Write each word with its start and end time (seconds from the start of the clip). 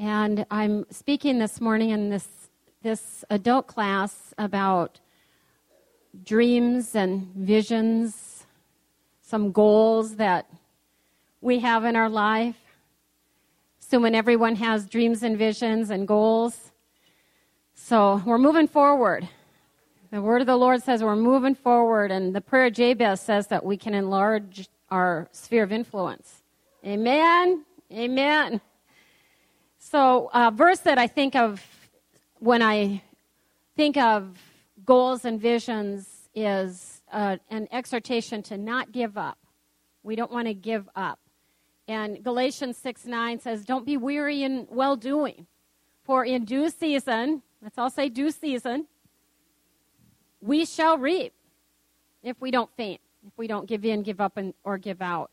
And 0.00 0.46
I'm 0.50 0.86
speaking 0.90 1.38
this 1.38 1.60
morning 1.60 1.90
in 1.90 2.08
this 2.08 2.26
this 2.82 3.22
adult 3.28 3.66
class 3.66 4.32
about 4.38 4.98
dreams 6.24 6.94
and 6.94 7.26
visions, 7.34 8.46
some 9.20 9.52
goals 9.52 10.16
that 10.16 10.50
we 11.42 11.58
have 11.58 11.84
in 11.84 11.96
our 11.96 12.08
life. 12.08 12.56
So, 13.78 14.00
when 14.00 14.14
everyone 14.14 14.56
has 14.56 14.86
dreams 14.86 15.22
and 15.22 15.36
visions 15.36 15.90
and 15.90 16.08
goals. 16.08 16.70
So 17.74 18.22
we're 18.24 18.38
moving 18.38 18.68
forward. 18.68 19.28
The 20.10 20.22
word 20.22 20.40
of 20.40 20.46
the 20.46 20.56
Lord 20.56 20.82
says 20.82 21.04
we're 21.04 21.14
moving 21.14 21.54
forward, 21.54 22.10
and 22.10 22.34
the 22.34 22.40
prayer 22.40 22.66
of 22.66 22.72
Jabez 22.72 23.20
says 23.20 23.48
that 23.48 23.66
we 23.66 23.76
can 23.76 23.92
enlarge 23.92 24.66
our 24.88 25.28
sphere 25.32 25.64
of 25.64 25.72
influence. 25.72 26.42
Amen. 26.86 27.66
Amen. 27.92 28.62
So, 29.82 30.30
a 30.34 30.50
verse 30.50 30.80
that 30.80 30.98
I 30.98 31.06
think 31.06 31.34
of 31.34 31.64
when 32.38 32.60
I 32.60 33.02
think 33.76 33.96
of 33.96 34.38
goals 34.84 35.24
and 35.24 35.40
visions 35.40 36.28
is 36.34 37.00
uh, 37.10 37.38
an 37.48 37.66
exhortation 37.72 38.42
to 38.44 38.58
not 38.58 38.92
give 38.92 39.16
up. 39.16 39.38
We 40.02 40.16
don't 40.16 40.30
want 40.30 40.48
to 40.48 40.54
give 40.54 40.86
up. 40.94 41.18
And 41.88 42.22
Galatians 42.22 42.76
6 42.76 43.06
9 43.06 43.40
says, 43.40 43.64
Don't 43.64 43.86
be 43.86 43.96
weary 43.96 44.42
in 44.42 44.68
well 44.70 44.96
doing, 44.96 45.46
for 46.04 46.26
in 46.26 46.44
due 46.44 46.68
season, 46.68 47.42
let's 47.62 47.78
all 47.78 47.90
say 47.90 48.10
due 48.10 48.30
season, 48.30 48.86
we 50.42 50.66
shall 50.66 50.98
reap 50.98 51.32
if 52.22 52.38
we 52.38 52.50
don't 52.50 52.70
faint, 52.76 53.00
if 53.26 53.32
we 53.38 53.46
don't 53.46 53.66
give 53.66 53.86
in, 53.86 54.02
give 54.02 54.20
up, 54.20 54.36
and, 54.36 54.52
or 54.62 54.76
give 54.76 55.00
out. 55.00 55.30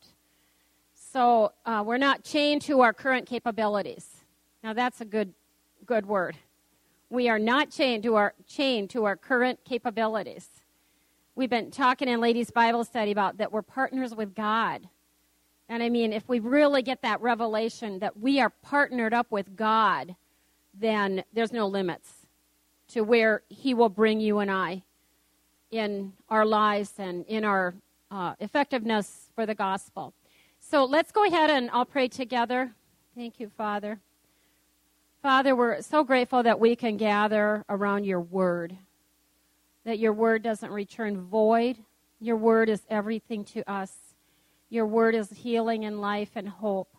So 0.95 1.52
uh, 1.66 1.84
we're 1.86 1.98
not 1.98 2.23
chained 2.23 2.62
to 2.64 2.80
our 2.80 2.94
current 2.94 3.28
capabilities. 3.28 4.17
Now 4.63 4.73
that's 4.73 5.02
a 5.02 5.05
good, 5.05 5.33
good 5.86 6.05
word. 6.05 6.36
We 7.09 7.30
are 7.30 7.39
not 7.39 7.69
chained 7.69 8.03
to 8.03 8.16
our 8.16 8.33
chained 8.47 8.89
to 8.91 9.05
our 9.05 9.16
current 9.16 9.59
capabilities. 9.63 10.50
We've 11.36 11.50
been 11.50 11.72
talking 11.72 12.08
in 12.08 12.19
ladies' 12.19 12.52
Bible 12.52 12.83
study 12.83 13.11
about 13.11 13.38
that 13.38 13.52
we're 13.52 13.61
partners 13.61 14.16
with 14.16 14.33
God. 14.33 14.89
And 15.69 15.83
I 15.83 15.89
mean, 15.89 16.11
if 16.11 16.28
we 16.28 16.39
really 16.39 16.81
get 16.81 17.02
that 17.03 17.22
revelation 17.22 18.00
that 18.00 18.17
we 18.19 18.39
are 18.39 18.50
partnered 18.50 19.13
up 19.13 19.31
with 19.31 19.55
God, 19.55 20.16
then 20.73 21.23
there's 21.33 21.53
no 21.53 21.67
limits 21.67 22.09
to 22.89 23.02
where 23.02 23.44
He 23.50 23.73
will 23.73 23.89
bring 23.89 24.19
you 24.19 24.39
and 24.39 24.50
I 24.50 24.83
in 25.72 26.13
our 26.30 26.45
lives 26.45 26.94
and 26.97 27.25
in 27.25 27.44
our 27.44 27.75
uh, 28.09 28.33
effectiveness 28.39 29.30
for 29.35 29.45
the 29.45 29.55
gospel. 29.55 30.13
So 30.59 30.85
let's 30.85 31.11
go 31.11 31.25
ahead 31.25 31.50
and 31.50 31.69
I'll 31.72 31.85
pray 31.85 32.08
together. 32.08 32.72
Thank 33.16 33.39
you, 33.39 33.50
Father. 33.50 34.00
Father, 35.22 35.55
we're 35.55 35.81
so 35.81 36.03
grateful 36.03 36.44
that 36.44 36.59
we 36.59 36.75
can 36.75 36.95
gather 36.95 37.66
around 37.69 38.05
your 38.05 38.22
word, 38.22 38.78
that 39.83 40.00
your 40.00 40.13
word 40.13 40.44
doesn't 40.44 40.72
return 40.72 41.19
void. 41.22 41.78
Your 42.19 42.38
word 42.38 42.69
is 42.69 42.81
everything 42.89 43.44
to 43.45 43.69
us. 43.69 43.94
Your 44.69 44.85
word 44.85 45.16
is 45.16 45.29
healing 45.31 45.85
and 45.85 46.00
life 46.00 46.31
and 46.35 46.47
hope. 46.47 46.95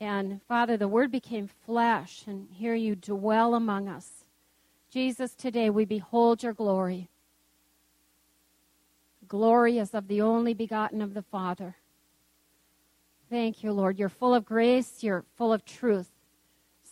And 0.00 0.40
Father, 0.46 0.76
the 0.76 0.88
word 0.88 1.10
became 1.10 1.48
flesh, 1.48 2.24
and 2.26 2.48
here 2.52 2.74
you 2.74 2.94
dwell 2.94 3.54
among 3.54 3.88
us. 3.88 4.24
Jesus, 4.90 5.34
today 5.34 5.70
we 5.70 5.84
behold 5.84 6.42
your 6.42 6.52
glory. 6.52 7.08
Glory 9.26 9.78
is 9.78 9.94
of 9.94 10.08
the 10.08 10.22
only 10.22 10.54
begotten 10.54 11.02
of 11.02 11.14
the 11.14 11.22
Father. 11.22 11.76
Thank 13.28 13.62
you, 13.62 13.72
Lord. 13.72 13.98
You're 13.98 14.08
full 14.08 14.34
of 14.34 14.44
grace, 14.44 15.02
you're 15.02 15.24
full 15.36 15.52
of 15.52 15.64
truth. 15.64 16.10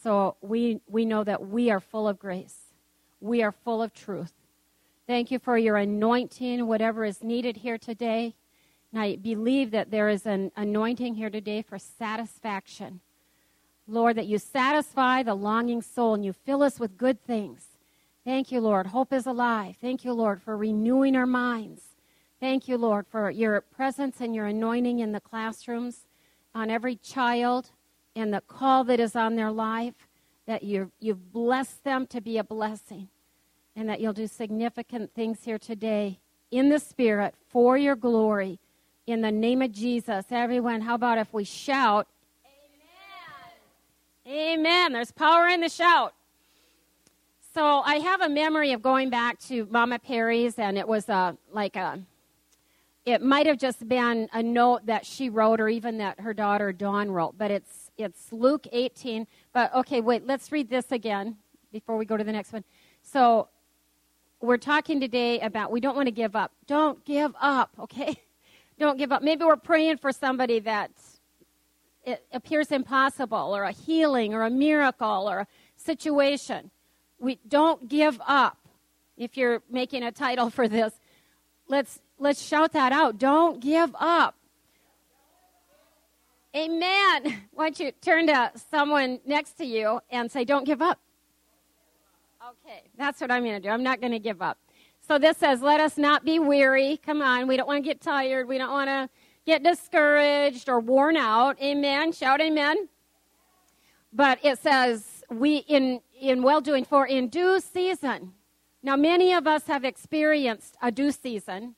So 0.06 0.36
we, 0.40 0.78
we 0.86 1.04
know 1.04 1.24
that 1.24 1.48
we 1.48 1.68
are 1.68 1.80
full 1.80 2.06
of 2.06 2.20
grace. 2.20 2.66
We 3.18 3.42
are 3.42 3.50
full 3.50 3.82
of 3.82 3.92
truth. 3.92 4.34
Thank 5.08 5.32
you 5.32 5.40
for 5.40 5.58
your 5.58 5.74
anointing, 5.78 6.64
whatever 6.68 7.04
is 7.04 7.24
needed 7.24 7.56
here 7.56 7.76
today. 7.76 8.36
And 8.92 9.02
I 9.02 9.16
believe 9.16 9.72
that 9.72 9.90
there 9.90 10.08
is 10.08 10.24
an 10.24 10.52
anointing 10.54 11.16
here 11.16 11.28
today 11.28 11.60
for 11.60 11.76
satisfaction. 11.76 13.00
Lord, 13.88 14.16
that 14.16 14.28
you 14.28 14.38
satisfy 14.38 15.24
the 15.24 15.34
longing 15.34 15.82
soul 15.82 16.14
and 16.14 16.24
you 16.24 16.32
fill 16.32 16.62
us 16.62 16.78
with 16.78 16.96
good 16.96 17.20
things. 17.24 17.64
Thank 18.24 18.52
you, 18.52 18.60
Lord. 18.60 18.86
Hope 18.86 19.12
is 19.12 19.26
alive. 19.26 19.74
Thank 19.80 20.04
you, 20.04 20.12
Lord, 20.12 20.40
for 20.40 20.56
renewing 20.56 21.16
our 21.16 21.26
minds. 21.26 21.82
Thank 22.38 22.68
you, 22.68 22.78
Lord, 22.78 23.08
for 23.08 23.28
your 23.28 23.60
presence 23.60 24.20
and 24.20 24.36
your 24.36 24.46
anointing 24.46 25.00
in 25.00 25.10
the 25.10 25.20
classrooms 25.20 26.06
on 26.54 26.70
every 26.70 26.94
child 26.94 27.72
and 28.16 28.32
the 28.32 28.40
call 28.40 28.82
that 28.84 28.98
is 28.98 29.14
on 29.14 29.36
their 29.36 29.52
life, 29.52 30.08
that 30.46 30.62
you 30.62 30.90
you've 30.98 31.32
blessed 31.32 31.84
them 31.84 32.06
to 32.08 32.20
be 32.20 32.38
a 32.38 32.44
blessing, 32.44 33.08
and 33.76 33.88
that 33.88 34.00
you'll 34.00 34.12
do 34.12 34.26
significant 34.26 35.14
things 35.14 35.44
here 35.44 35.58
today 35.58 36.18
in 36.50 36.70
the 36.70 36.78
Spirit 36.78 37.34
for 37.48 37.76
your 37.76 37.94
glory. 37.94 38.58
In 39.06 39.20
the 39.20 39.30
name 39.30 39.62
of 39.62 39.70
Jesus. 39.70 40.24
Everyone, 40.30 40.80
how 40.80 40.96
about 40.96 41.18
if 41.18 41.32
we 41.32 41.44
shout, 41.44 42.08
Amen? 44.26 44.58
Amen. 44.58 44.92
There's 44.94 45.12
power 45.12 45.46
in 45.46 45.60
the 45.60 45.68
shout. 45.68 46.12
So 47.54 47.64
I 47.64 47.96
have 47.96 48.20
a 48.20 48.28
memory 48.28 48.72
of 48.72 48.82
going 48.82 49.08
back 49.10 49.38
to 49.42 49.66
Mama 49.70 49.98
Perry's, 49.98 50.58
and 50.58 50.76
it 50.76 50.88
was 50.88 51.08
a, 51.08 51.38
like 51.52 51.76
a, 51.76 52.00
it 53.06 53.22
might 53.22 53.46
have 53.46 53.58
just 53.58 53.88
been 53.88 54.28
a 54.32 54.42
note 54.42 54.86
that 54.86 55.06
she 55.06 55.30
wrote 55.30 55.60
or 55.60 55.68
even 55.68 55.98
that 55.98 56.20
her 56.20 56.34
daughter 56.34 56.72
Dawn 56.72 57.10
wrote, 57.10 57.38
but 57.38 57.50
it's 57.50 57.85
it's 57.98 58.32
Luke 58.32 58.66
18. 58.70 59.26
But 59.52 59.74
okay, 59.74 60.00
wait, 60.00 60.26
let's 60.26 60.52
read 60.52 60.68
this 60.68 60.92
again 60.92 61.36
before 61.72 61.96
we 61.96 62.04
go 62.04 62.16
to 62.16 62.24
the 62.24 62.32
next 62.32 62.52
one. 62.52 62.64
So 63.02 63.48
we're 64.40 64.58
talking 64.58 65.00
today 65.00 65.40
about 65.40 65.70
we 65.70 65.80
don't 65.80 65.96
want 65.96 66.06
to 66.06 66.12
give 66.12 66.36
up. 66.36 66.52
Don't 66.66 67.04
give 67.04 67.34
up, 67.40 67.70
okay? 67.78 68.16
Don't 68.78 68.98
give 68.98 69.10
up. 69.10 69.22
Maybe 69.22 69.42
we're 69.42 69.56
praying 69.56 69.96
for 69.96 70.12
somebody 70.12 70.60
that 70.60 70.90
it 72.04 72.24
appears 72.30 72.70
impossible 72.70 73.56
or 73.56 73.64
a 73.64 73.72
healing 73.72 74.34
or 74.34 74.42
a 74.42 74.50
miracle 74.50 75.28
or 75.28 75.40
a 75.40 75.46
situation. 75.76 76.70
We 77.18 77.38
don't 77.48 77.88
give 77.88 78.20
up. 78.26 78.58
If 79.16 79.38
you're 79.38 79.62
making 79.70 80.02
a 80.02 80.12
title 80.12 80.50
for 80.50 80.68
this, 80.68 80.92
let's 81.68 82.00
let's 82.18 82.42
shout 82.42 82.72
that 82.72 82.92
out. 82.92 83.18
Don't 83.18 83.60
give 83.60 83.94
up. 83.98 84.36
Amen. 86.56 87.42
Why 87.52 87.66
don't 87.66 87.80
you 87.80 87.92
turn 88.00 88.28
to 88.28 88.50
someone 88.70 89.20
next 89.26 89.58
to 89.58 89.64
you 89.64 90.00
and 90.10 90.30
say, 90.30 90.44
Don't 90.44 90.64
give 90.64 90.80
up? 90.80 90.98
Okay, 92.42 92.82
that's 92.96 93.20
what 93.20 93.30
I'm 93.30 93.42
going 93.42 93.60
to 93.60 93.60
do. 93.60 93.68
I'm 93.68 93.82
not 93.82 94.00
going 94.00 94.12
to 94.12 94.18
give 94.18 94.40
up. 94.40 94.58
So 95.06 95.18
this 95.18 95.36
says, 95.36 95.60
Let 95.60 95.80
us 95.80 95.98
not 95.98 96.24
be 96.24 96.38
weary. 96.38 96.98
Come 97.04 97.20
on, 97.20 97.46
we 97.46 97.56
don't 97.58 97.66
want 97.66 97.84
to 97.84 97.88
get 97.88 98.00
tired. 98.00 98.48
We 98.48 98.56
don't 98.56 98.72
want 98.72 98.88
to 98.88 99.10
get 99.44 99.62
discouraged 99.62 100.68
or 100.68 100.80
worn 100.80 101.16
out. 101.16 101.60
Amen. 101.60 102.12
Shout 102.12 102.40
amen. 102.40 102.88
But 104.12 104.38
it 104.42 104.58
says, 104.58 105.24
We 105.30 105.58
in, 105.58 106.00
in 106.18 106.42
well 106.42 106.62
doing, 106.62 106.84
for 106.86 107.06
in 107.06 107.28
due 107.28 107.60
season. 107.60 108.32
Now, 108.82 108.96
many 108.96 109.32
of 109.34 109.46
us 109.46 109.66
have 109.66 109.84
experienced 109.84 110.76
a 110.80 110.92
due 110.92 111.10
season, 111.10 111.74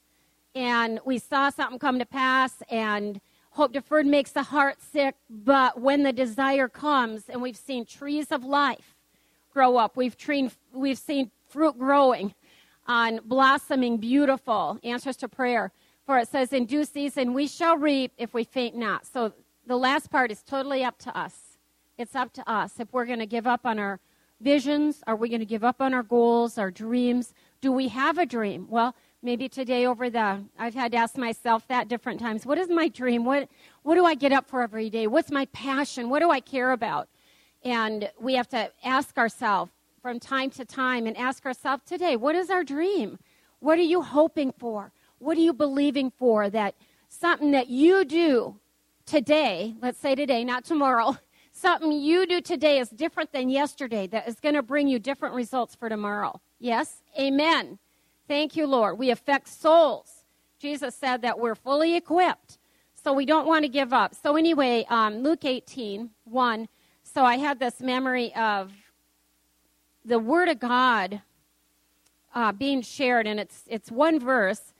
and 0.54 1.00
we 1.04 1.18
saw 1.18 1.48
something 1.48 1.78
come 1.78 1.98
to 1.98 2.06
pass, 2.06 2.62
and 2.70 3.20
Hope 3.58 3.72
deferred 3.72 4.06
makes 4.06 4.30
the 4.30 4.44
heart 4.44 4.76
sick, 4.80 5.16
but 5.28 5.80
when 5.80 6.04
the 6.04 6.12
desire 6.12 6.68
comes, 6.68 7.28
and 7.28 7.42
we've 7.42 7.56
seen 7.56 7.84
trees 7.84 8.30
of 8.30 8.44
life 8.44 8.94
grow 9.52 9.76
up, 9.76 9.96
we've, 9.96 10.16
we've 10.72 10.96
seen 10.96 11.32
fruit 11.48 11.76
growing 11.76 12.36
on 12.86 13.18
blossoming, 13.24 13.96
beautiful 13.96 14.78
answers 14.84 15.16
to 15.16 15.28
prayer. 15.28 15.72
For 16.06 16.20
it 16.20 16.28
says, 16.28 16.52
In 16.52 16.66
due 16.66 16.84
season 16.84 17.34
we 17.34 17.48
shall 17.48 17.76
reap 17.76 18.12
if 18.16 18.32
we 18.32 18.44
faint 18.44 18.76
not. 18.76 19.04
So 19.04 19.32
the 19.66 19.76
last 19.76 20.08
part 20.08 20.30
is 20.30 20.44
totally 20.44 20.84
up 20.84 20.96
to 20.98 21.18
us. 21.18 21.58
It's 21.98 22.14
up 22.14 22.32
to 22.34 22.48
us. 22.48 22.78
If 22.78 22.92
we're 22.92 23.06
going 23.06 23.18
to 23.18 23.26
give 23.26 23.48
up 23.48 23.66
on 23.66 23.80
our 23.80 23.98
visions, 24.40 25.02
are 25.08 25.16
we 25.16 25.28
going 25.28 25.40
to 25.40 25.44
give 25.44 25.64
up 25.64 25.80
on 25.80 25.94
our 25.94 26.04
goals, 26.04 26.58
our 26.58 26.70
dreams? 26.70 27.34
Do 27.60 27.72
we 27.72 27.88
have 27.88 28.18
a 28.18 28.26
dream? 28.26 28.68
Well, 28.70 28.94
Maybe 29.20 29.48
today 29.48 29.84
over 29.84 30.08
the, 30.10 30.44
I've 30.56 30.74
had 30.74 30.92
to 30.92 30.98
ask 30.98 31.16
myself 31.16 31.66
that 31.66 31.88
different 31.88 32.20
times. 32.20 32.46
What 32.46 32.56
is 32.56 32.68
my 32.68 32.86
dream? 32.86 33.24
What, 33.24 33.48
what 33.82 33.96
do 33.96 34.04
I 34.04 34.14
get 34.14 34.30
up 34.30 34.46
for 34.46 34.62
every 34.62 34.90
day? 34.90 35.08
What's 35.08 35.32
my 35.32 35.46
passion? 35.46 36.08
What 36.08 36.20
do 36.20 36.30
I 36.30 36.38
care 36.38 36.70
about? 36.70 37.08
And 37.64 38.12
we 38.20 38.34
have 38.34 38.48
to 38.50 38.70
ask 38.84 39.18
ourselves 39.18 39.72
from 40.00 40.20
time 40.20 40.50
to 40.50 40.64
time 40.64 41.04
and 41.06 41.16
ask 41.16 41.44
ourselves 41.44 41.82
today, 41.84 42.14
what 42.14 42.36
is 42.36 42.48
our 42.48 42.62
dream? 42.62 43.18
What 43.58 43.76
are 43.78 43.82
you 43.82 44.02
hoping 44.02 44.52
for? 44.56 44.92
What 45.18 45.36
are 45.36 45.40
you 45.40 45.52
believing 45.52 46.12
for 46.12 46.48
that 46.50 46.76
something 47.08 47.50
that 47.50 47.68
you 47.68 48.04
do 48.04 48.54
today, 49.04 49.74
let's 49.82 49.98
say 49.98 50.14
today, 50.14 50.44
not 50.44 50.64
tomorrow, 50.64 51.16
something 51.52 51.90
you 51.90 52.24
do 52.24 52.40
today 52.40 52.78
is 52.78 52.88
different 52.90 53.32
than 53.32 53.48
yesterday 53.50 54.06
that 54.06 54.28
is 54.28 54.38
going 54.38 54.54
to 54.54 54.62
bring 54.62 54.86
you 54.86 55.00
different 55.00 55.34
results 55.34 55.74
for 55.74 55.88
tomorrow. 55.88 56.40
Yes? 56.60 57.02
Amen. 57.18 57.80
Thank 58.28 58.56
you, 58.56 58.66
Lord. 58.66 58.98
We 58.98 59.10
affect 59.10 59.48
souls. 59.48 60.24
Jesus 60.58 60.94
said 60.94 61.22
that 61.22 61.38
we're 61.38 61.54
fully 61.54 61.96
equipped, 61.96 62.58
so 62.92 63.14
we 63.14 63.24
don't 63.24 63.46
want 63.46 63.64
to 63.64 63.70
give 63.70 63.94
up. 63.94 64.14
So, 64.14 64.36
anyway, 64.36 64.84
um, 64.90 65.22
Luke 65.22 65.46
18 65.46 66.10
1. 66.24 66.68
So, 67.04 67.24
I 67.24 67.36
had 67.38 67.58
this 67.58 67.80
memory 67.80 68.34
of 68.34 68.70
the 70.04 70.18
Word 70.18 70.50
of 70.50 70.60
God 70.60 71.22
uh, 72.34 72.52
being 72.52 72.82
shared, 72.82 73.26
and 73.26 73.40
it's, 73.40 73.62
it's 73.66 73.90
one 73.90 74.20
verse, 74.20 74.74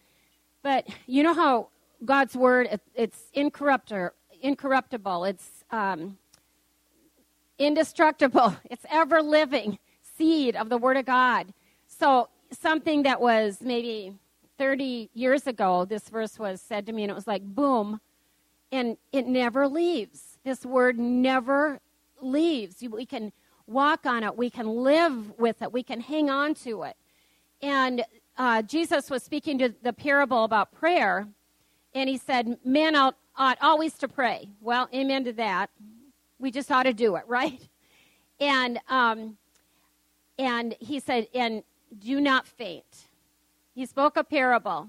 but 0.63 0.87
you 1.07 1.23
know 1.23 1.33
how 1.33 1.69
God's 2.05 2.37
Word, 2.37 2.69
it, 2.71 2.83
it's 2.95 3.31
incorruptible, 3.33 5.25
it's 5.25 5.65
um, 5.71 6.19
indestructible, 7.59 8.57
it's 8.71 8.85
ever 8.91 9.23
living 9.23 9.79
seed 10.19 10.55
of 10.55 10.69
the 10.69 10.77
Word 10.77 10.99
of 10.99 11.07
God. 11.07 11.55
So, 11.87 12.29
something 12.51 13.03
that 13.03 13.21
was 13.21 13.59
maybe 13.61 14.15
30 14.59 15.11
years 15.15 15.47
ago, 15.47 15.85
this 15.85 16.09
verse 16.09 16.39
was 16.39 16.61
said 16.61 16.87
to 16.87 16.93
me, 16.93 17.05
and 17.05 17.11
it 17.11 17.15
was 17.15 17.27
like, 17.27 17.43
boom, 17.43 18.01
and 18.73 18.97
it 19.13 19.27
never 19.27 19.69
leaves. 19.69 20.39
This 20.45 20.65
word 20.65 20.99
never 20.99 21.81
leaves. 22.21 22.83
We 22.83 23.07
can 23.07 23.33
walk 23.67 24.07
on 24.07 24.25
it, 24.25 24.37
we 24.37 24.51
can 24.51 24.67
live 24.67 25.39
with 25.39 25.63
it, 25.63 25.73
we 25.73 25.83
can 25.83 26.01
hang 26.01 26.31
on 26.31 26.55
to 26.55 26.83
it. 26.85 26.97
And 27.61 28.05
uh, 28.37 28.63
Jesus 28.63 29.11
was 29.11 29.23
speaking 29.23 29.59
to 29.59 29.75
the 29.83 29.93
parable 29.93 30.45
about 30.45 30.73
prayer, 30.73 31.29
and 31.95 32.09
he 32.09 32.17
said, 32.17 32.59
Men 32.65 32.97
ought, 32.97 33.17
ought 33.37 33.59
always 33.61 33.95
to 33.99 34.09
pray. 34.09 34.49
Well, 34.61 34.89
amen 34.95 35.25
to 35.25 35.33
that. 35.35 35.71
We 36.39 36.51
just 36.51 36.71
ought 36.71 36.85
to 36.85 36.93
do 36.93 37.17
it, 37.17 37.25
right? 37.29 37.61
And 38.41 38.79
um, 38.89 39.37
and 40.39 40.77
he 40.79 41.01
said, 41.01 41.27
and 41.35 41.63
do 41.97 42.21
not 42.21 42.47
faint. 42.47 43.09
He 43.75 43.87
spoke 43.87 44.17
a 44.17 44.25
parable 44.25 44.89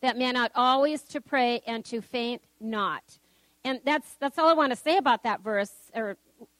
that 0.00 0.18
men 0.18 0.36
ought 0.36 0.52
always 0.54 1.02
to 1.02 1.20
pray 1.20 1.62
and 1.66 1.84
to 1.86 2.00
faint 2.00 2.42
not. 2.60 3.18
And 3.64 3.80
that's, 3.84 4.14
that's 4.20 4.38
all 4.38 4.48
I 4.48 4.52
want 4.52 4.72
to 4.72 4.76
say 4.76 4.96
about 4.96 5.22
that 5.22 5.40
verse, 5.40 5.72
or 5.94 6.16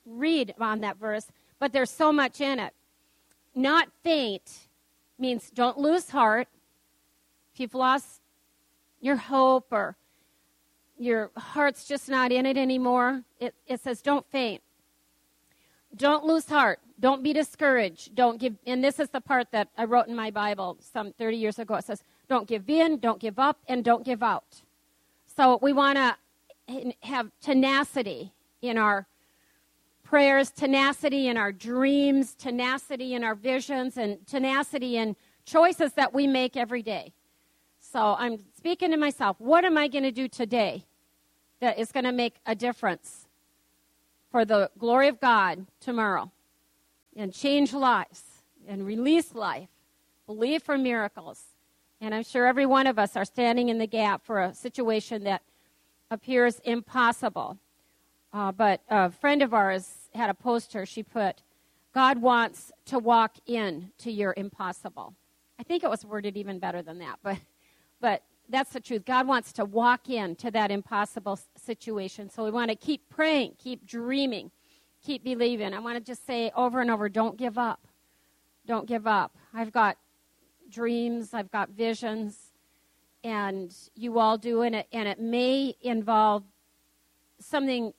read 0.07 0.55
on 0.59 0.81
that 0.81 0.97
verse, 0.99 1.27
but 1.59 1.73
there's 1.73 1.91
so 1.91 2.13
much 2.13 2.41
in 2.41 2.59
it. 2.59 2.73
Not 3.55 3.89
faint 4.03 4.69
means 5.19 5.51
don't 5.51 5.79
lose 5.79 6.11
heart. 6.11 6.49
If 7.53 7.61
you've 7.61 7.75
lost 7.75 8.21
your 9.01 9.17
hope 9.17 9.67
or 9.71 9.97
your 10.99 11.31
heart's 11.37 11.87
just 11.87 12.09
not 12.09 12.33
in 12.33 12.47
it 12.47 12.57
anymore, 12.57 13.23
it, 13.39 13.55
it 13.67 13.81
says 13.81 14.01
don't 14.01 14.27
faint. 14.31 14.63
Don't 15.95 16.25
lose 16.25 16.49
heart. 16.49 16.81
Don't 17.05 17.23
be 17.23 17.35
discouraged. 17.35 18.15
Don't 18.15 18.41
give, 18.41 18.55
and 18.67 18.83
this 18.83 18.99
is 18.99 19.11
the 19.11 19.21
part 19.21 19.49
that 19.51 19.69
I 19.77 19.85
wrote 19.85 20.07
in 20.07 20.17
my 20.17 20.31
Bible 20.31 20.79
some 20.81 21.13
30 21.13 21.37
years 21.37 21.59
ago. 21.59 21.75
It 21.75 21.85
says, 21.85 22.03
don't 22.31 22.49
give 22.49 22.71
in, 22.71 22.97
don't 22.97 23.21
give 23.21 23.39
up, 23.39 23.59
and 23.69 23.85
don't 23.85 24.07
give 24.07 24.23
out. 24.23 24.63
So 25.37 25.59
we 25.61 25.75
want 25.75 25.99
to 25.99 26.95
have 27.03 27.31
tenacity 27.43 28.33
in 28.63 28.79
our 28.79 29.07
prayers, 30.03 30.49
tenacity 30.51 31.29
in 31.29 31.37
our 31.37 31.53
dreams, 31.53 32.35
tenacity 32.35 33.13
in 33.13 33.23
our 33.23 33.35
visions, 33.35 33.99
and 33.99 34.27
tenacity 34.27 34.97
in 34.97 35.15
choices 35.45 35.93
that 35.93 36.15
we 36.15 36.27
make 36.27 36.57
every 36.57 36.81
day. 36.81 37.13
So 37.81 38.17
I'm 38.19 38.39
speaking 38.57 38.91
to 38.93 38.97
myself, 38.97 39.39
what 39.39 39.67
am 39.67 39.77
I 39.77 39.89
going 39.89 40.05
to 40.05 40.11
do 40.11 40.27
today 40.27 40.87
that 41.61 41.79
is 41.79 41.93
going 41.93 42.05
to 42.05 42.13
make 42.13 42.37
a 42.47 42.55
difference 42.55 43.29
for 44.33 44.47
the 44.47 44.71
glory 44.79 45.09
of 45.09 45.21
God 45.21 45.67
tomorrow? 45.81 46.31
And 47.17 47.33
change 47.33 47.73
lives 47.73 48.23
and 48.67 48.87
release 48.87 49.35
life, 49.35 49.69
believe 50.27 50.63
for 50.63 50.79
miracles. 50.79 51.43
And 52.01 52.15
I'm 52.15 52.25
sure 52.25 52.47
every 52.47 52.67
one 52.67 52.87
of 52.87 52.99
us 52.99 53.17
are 53.17 53.25
standing 53.25 53.69
in 53.69 53.79
the 53.79 53.87
gap 53.87 54.25
for 54.25 54.43
a 54.43 54.55
situation 54.55 55.25
that 55.25 55.43
appears 56.11 56.61
impossible. 56.61 57.59
Uh, 58.33 58.53
but 58.53 58.81
a 58.89 59.11
friend 59.11 59.43
of 59.43 59.55
ours 59.55 60.09
had 60.15 60.29
a 60.29 60.35
poster. 60.35 60.85
She 60.85 61.03
put, 61.03 61.43
God 61.95 62.21
wants 62.21 62.73
to 62.87 62.99
walk 62.99 63.37
in 63.47 63.91
to 63.99 64.11
your 64.11 64.35
impossible. 64.37 65.15
I 65.59 65.63
think 65.63 65.85
it 65.85 65.91
was 65.91 66.05
worded 66.05 66.37
even 66.37 66.59
better 66.59 66.83
than 66.83 66.99
that, 66.99 67.21
but, 67.23 67.39
but 68.01 68.23
that's 68.49 68.73
the 68.73 68.81
truth. 68.81 69.05
God 69.05 69.27
wants 69.27 69.53
to 69.55 69.65
walk 69.65 70.11
in 70.11 70.35
to 70.37 70.51
that 70.51 70.71
impossible 70.71 71.39
situation. 71.57 72.29
So 72.29 72.45
we 72.45 72.51
want 72.51 72.71
to 72.71 72.77
keep 72.77 73.09
praying, 73.09 73.55
keep 73.59 73.87
dreaming, 73.87 74.51
keep 75.05 75.23
believing. 75.23 75.75
I 75.75 75.79
want 75.81 75.97
to 75.97 76.01
just 76.01 76.27
say 76.27 76.51
over 76.57 76.81
and 76.81 76.91
over 76.91 77.09
don't 77.09 77.37
give 77.37 77.59
up. 77.59 77.81
Don't 78.67 78.87
give 78.87 79.07
up. 79.07 79.37
I've 79.53 79.71
got 79.71 79.97
dreams, 80.71 81.35
I've 81.35 81.51
got 81.51 81.69
visions, 81.71 82.53
and 83.23 83.75
you 83.95 84.19
all 84.19 84.39
do, 84.39 84.63
and 84.63 84.75
it, 84.75 84.89
and 84.93 85.07
it 85.07 85.21
may 85.21 85.75
involve 85.83 86.43
something 87.39 87.93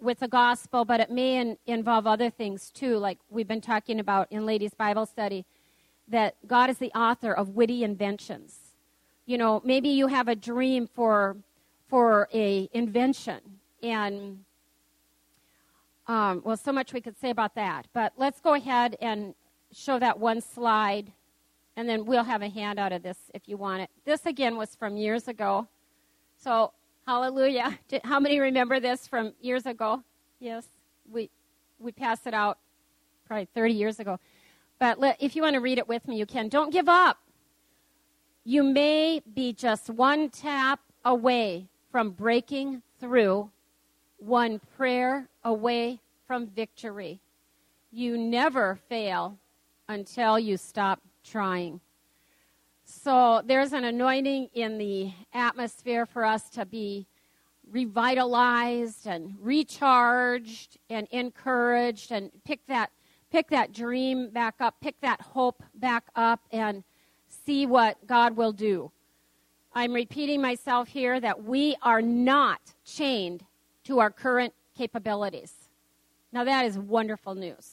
with 0.00 0.20
the 0.20 0.28
gospel, 0.28 0.84
but 0.84 1.00
it 1.00 1.10
may 1.10 1.36
in, 1.36 1.58
involve 1.66 2.06
other 2.06 2.30
things 2.30 2.70
too, 2.70 2.96
like 2.96 3.18
we've 3.28 3.48
been 3.48 3.60
talking 3.60 4.00
about 4.00 4.32
in 4.32 4.46
Ladies' 4.46 4.74
Bible 4.74 5.04
Study, 5.04 5.44
that 6.08 6.36
God 6.46 6.70
is 6.70 6.78
the 6.78 6.90
author 6.92 7.32
of 7.32 7.50
witty 7.50 7.84
inventions. 7.84 8.56
You 9.26 9.36
know, 9.38 9.60
maybe 9.64 9.90
you 9.90 10.06
have 10.06 10.28
a 10.28 10.34
dream 10.34 10.86
for 10.86 11.36
for 11.88 12.28
a 12.32 12.68
invention, 12.72 13.40
and 13.82 14.44
um, 16.10 16.42
well, 16.44 16.56
so 16.56 16.72
much 16.72 16.92
we 16.92 17.00
could 17.00 17.16
say 17.20 17.30
about 17.30 17.54
that. 17.54 17.86
But 17.92 18.14
let's 18.16 18.40
go 18.40 18.54
ahead 18.54 18.96
and 19.00 19.32
show 19.72 19.96
that 20.00 20.18
one 20.18 20.40
slide, 20.40 21.12
and 21.76 21.88
then 21.88 22.04
we'll 22.04 22.24
have 22.24 22.42
a 22.42 22.48
handout 22.48 22.90
of 22.90 23.04
this 23.04 23.16
if 23.32 23.42
you 23.48 23.56
want 23.56 23.82
it. 23.82 23.90
This, 24.04 24.26
again, 24.26 24.56
was 24.56 24.74
from 24.74 24.96
years 24.96 25.28
ago. 25.28 25.68
So, 26.36 26.72
hallelujah. 27.06 27.78
How 28.04 28.18
many 28.18 28.40
remember 28.40 28.80
this 28.80 29.06
from 29.06 29.34
years 29.40 29.66
ago? 29.66 30.02
Yes, 30.40 30.66
we, 31.08 31.30
we 31.78 31.92
passed 31.92 32.26
it 32.26 32.34
out 32.34 32.58
probably 33.24 33.46
30 33.54 33.74
years 33.74 34.00
ago. 34.00 34.18
But 34.80 34.98
let, 34.98 35.16
if 35.22 35.36
you 35.36 35.42
want 35.42 35.54
to 35.54 35.60
read 35.60 35.78
it 35.78 35.86
with 35.86 36.08
me, 36.08 36.16
you 36.16 36.26
can. 36.26 36.48
Don't 36.48 36.72
give 36.72 36.88
up. 36.88 37.18
You 38.42 38.64
may 38.64 39.22
be 39.32 39.52
just 39.52 39.88
one 39.90 40.28
tap 40.28 40.80
away 41.04 41.68
from 41.92 42.10
breaking 42.10 42.82
through 42.98 43.48
one 44.20 44.60
prayer 44.76 45.26
away 45.44 45.98
from 46.26 46.46
victory. 46.46 47.20
You 47.90 48.16
never 48.16 48.78
fail 48.88 49.36
until 49.88 50.38
you 50.38 50.56
stop 50.56 51.00
trying. 51.24 51.80
So 52.84 53.42
there's 53.44 53.72
an 53.72 53.84
anointing 53.84 54.50
in 54.54 54.78
the 54.78 55.12
atmosphere 55.32 56.06
for 56.06 56.24
us 56.24 56.50
to 56.50 56.64
be 56.64 57.06
revitalized 57.70 59.06
and 59.06 59.34
recharged 59.40 60.76
and 60.88 61.06
encouraged 61.10 62.10
and 62.10 62.30
pick 62.44 62.66
that 62.66 62.90
pick 63.30 63.48
that 63.50 63.72
dream 63.72 64.28
back 64.30 64.56
up, 64.58 64.74
pick 64.80 65.00
that 65.00 65.20
hope 65.20 65.62
back 65.74 66.04
up 66.16 66.40
and 66.50 66.82
see 67.28 67.64
what 67.64 67.96
God 68.06 68.36
will 68.36 68.52
do. 68.52 68.90
I'm 69.72 69.92
repeating 69.92 70.42
myself 70.42 70.88
here 70.88 71.20
that 71.20 71.44
we 71.44 71.76
are 71.80 72.02
not 72.02 72.60
chained 72.84 73.44
to 73.90 73.98
our 73.98 74.10
current 74.10 74.54
capabilities. 74.76 75.52
Now, 76.32 76.44
that 76.44 76.64
is 76.64 76.78
wonderful 76.78 77.34
news. 77.34 77.72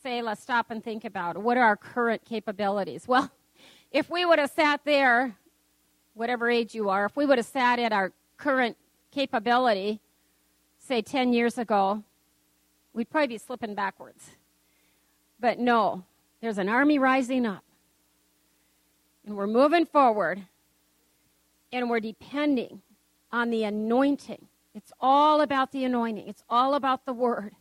Say, 0.00 0.22
let's 0.22 0.40
stop 0.40 0.70
and 0.70 0.82
think 0.82 1.04
about 1.04 1.34
it. 1.34 1.42
what 1.42 1.56
are 1.56 1.64
our 1.64 1.76
current 1.76 2.24
capabilities? 2.24 3.08
Well, 3.08 3.30
if 3.90 4.08
we 4.08 4.24
would 4.24 4.38
have 4.38 4.50
sat 4.50 4.82
there, 4.84 5.36
whatever 6.14 6.48
age 6.48 6.74
you 6.74 6.88
are, 6.88 7.04
if 7.06 7.16
we 7.16 7.26
would 7.26 7.38
have 7.38 7.46
sat 7.46 7.80
at 7.80 7.92
our 7.92 8.12
current 8.36 8.76
capability, 9.10 10.00
say 10.78 11.02
10 11.02 11.32
years 11.32 11.58
ago, 11.58 12.04
we'd 12.92 13.10
probably 13.10 13.26
be 13.26 13.38
slipping 13.38 13.74
backwards. 13.74 14.30
But 15.40 15.58
no, 15.58 16.04
there's 16.40 16.58
an 16.58 16.68
army 16.68 17.00
rising 17.00 17.44
up. 17.44 17.64
And 19.26 19.36
we're 19.36 19.48
moving 19.48 19.84
forward. 19.84 20.42
And 21.72 21.90
we're 21.90 21.98
depending 21.98 22.82
on 23.34 23.50
the 23.50 23.64
anointing. 23.64 24.46
It's 24.76 24.92
all 25.00 25.40
about 25.40 25.72
the 25.72 25.84
anointing, 25.84 26.28
it's 26.28 26.44
all 26.48 26.74
about 26.74 27.04
the 27.04 27.12
word. 27.12 27.52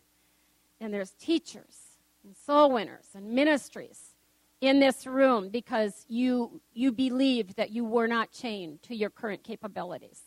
And 0.80 0.94
there's 0.94 1.12
teachers 1.12 1.98
and 2.24 2.36
soul 2.36 2.72
winners 2.72 3.08
and 3.16 3.32
ministries 3.32 4.14
in 4.62 4.80
this 4.80 5.08
room 5.08 5.50
because 5.50 6.06
you 6.08 6.62
you 6.74 6.92
believed 6.92 7.56
that 7.56 7.72
you 7.72 7.84
were 7.84 8.08
not 8.08 8.32
chained 8.32 8.84
to 8.84 8.96
your 8.96 9.10
current 9.10 9.44
capabilities. 9.44 10.22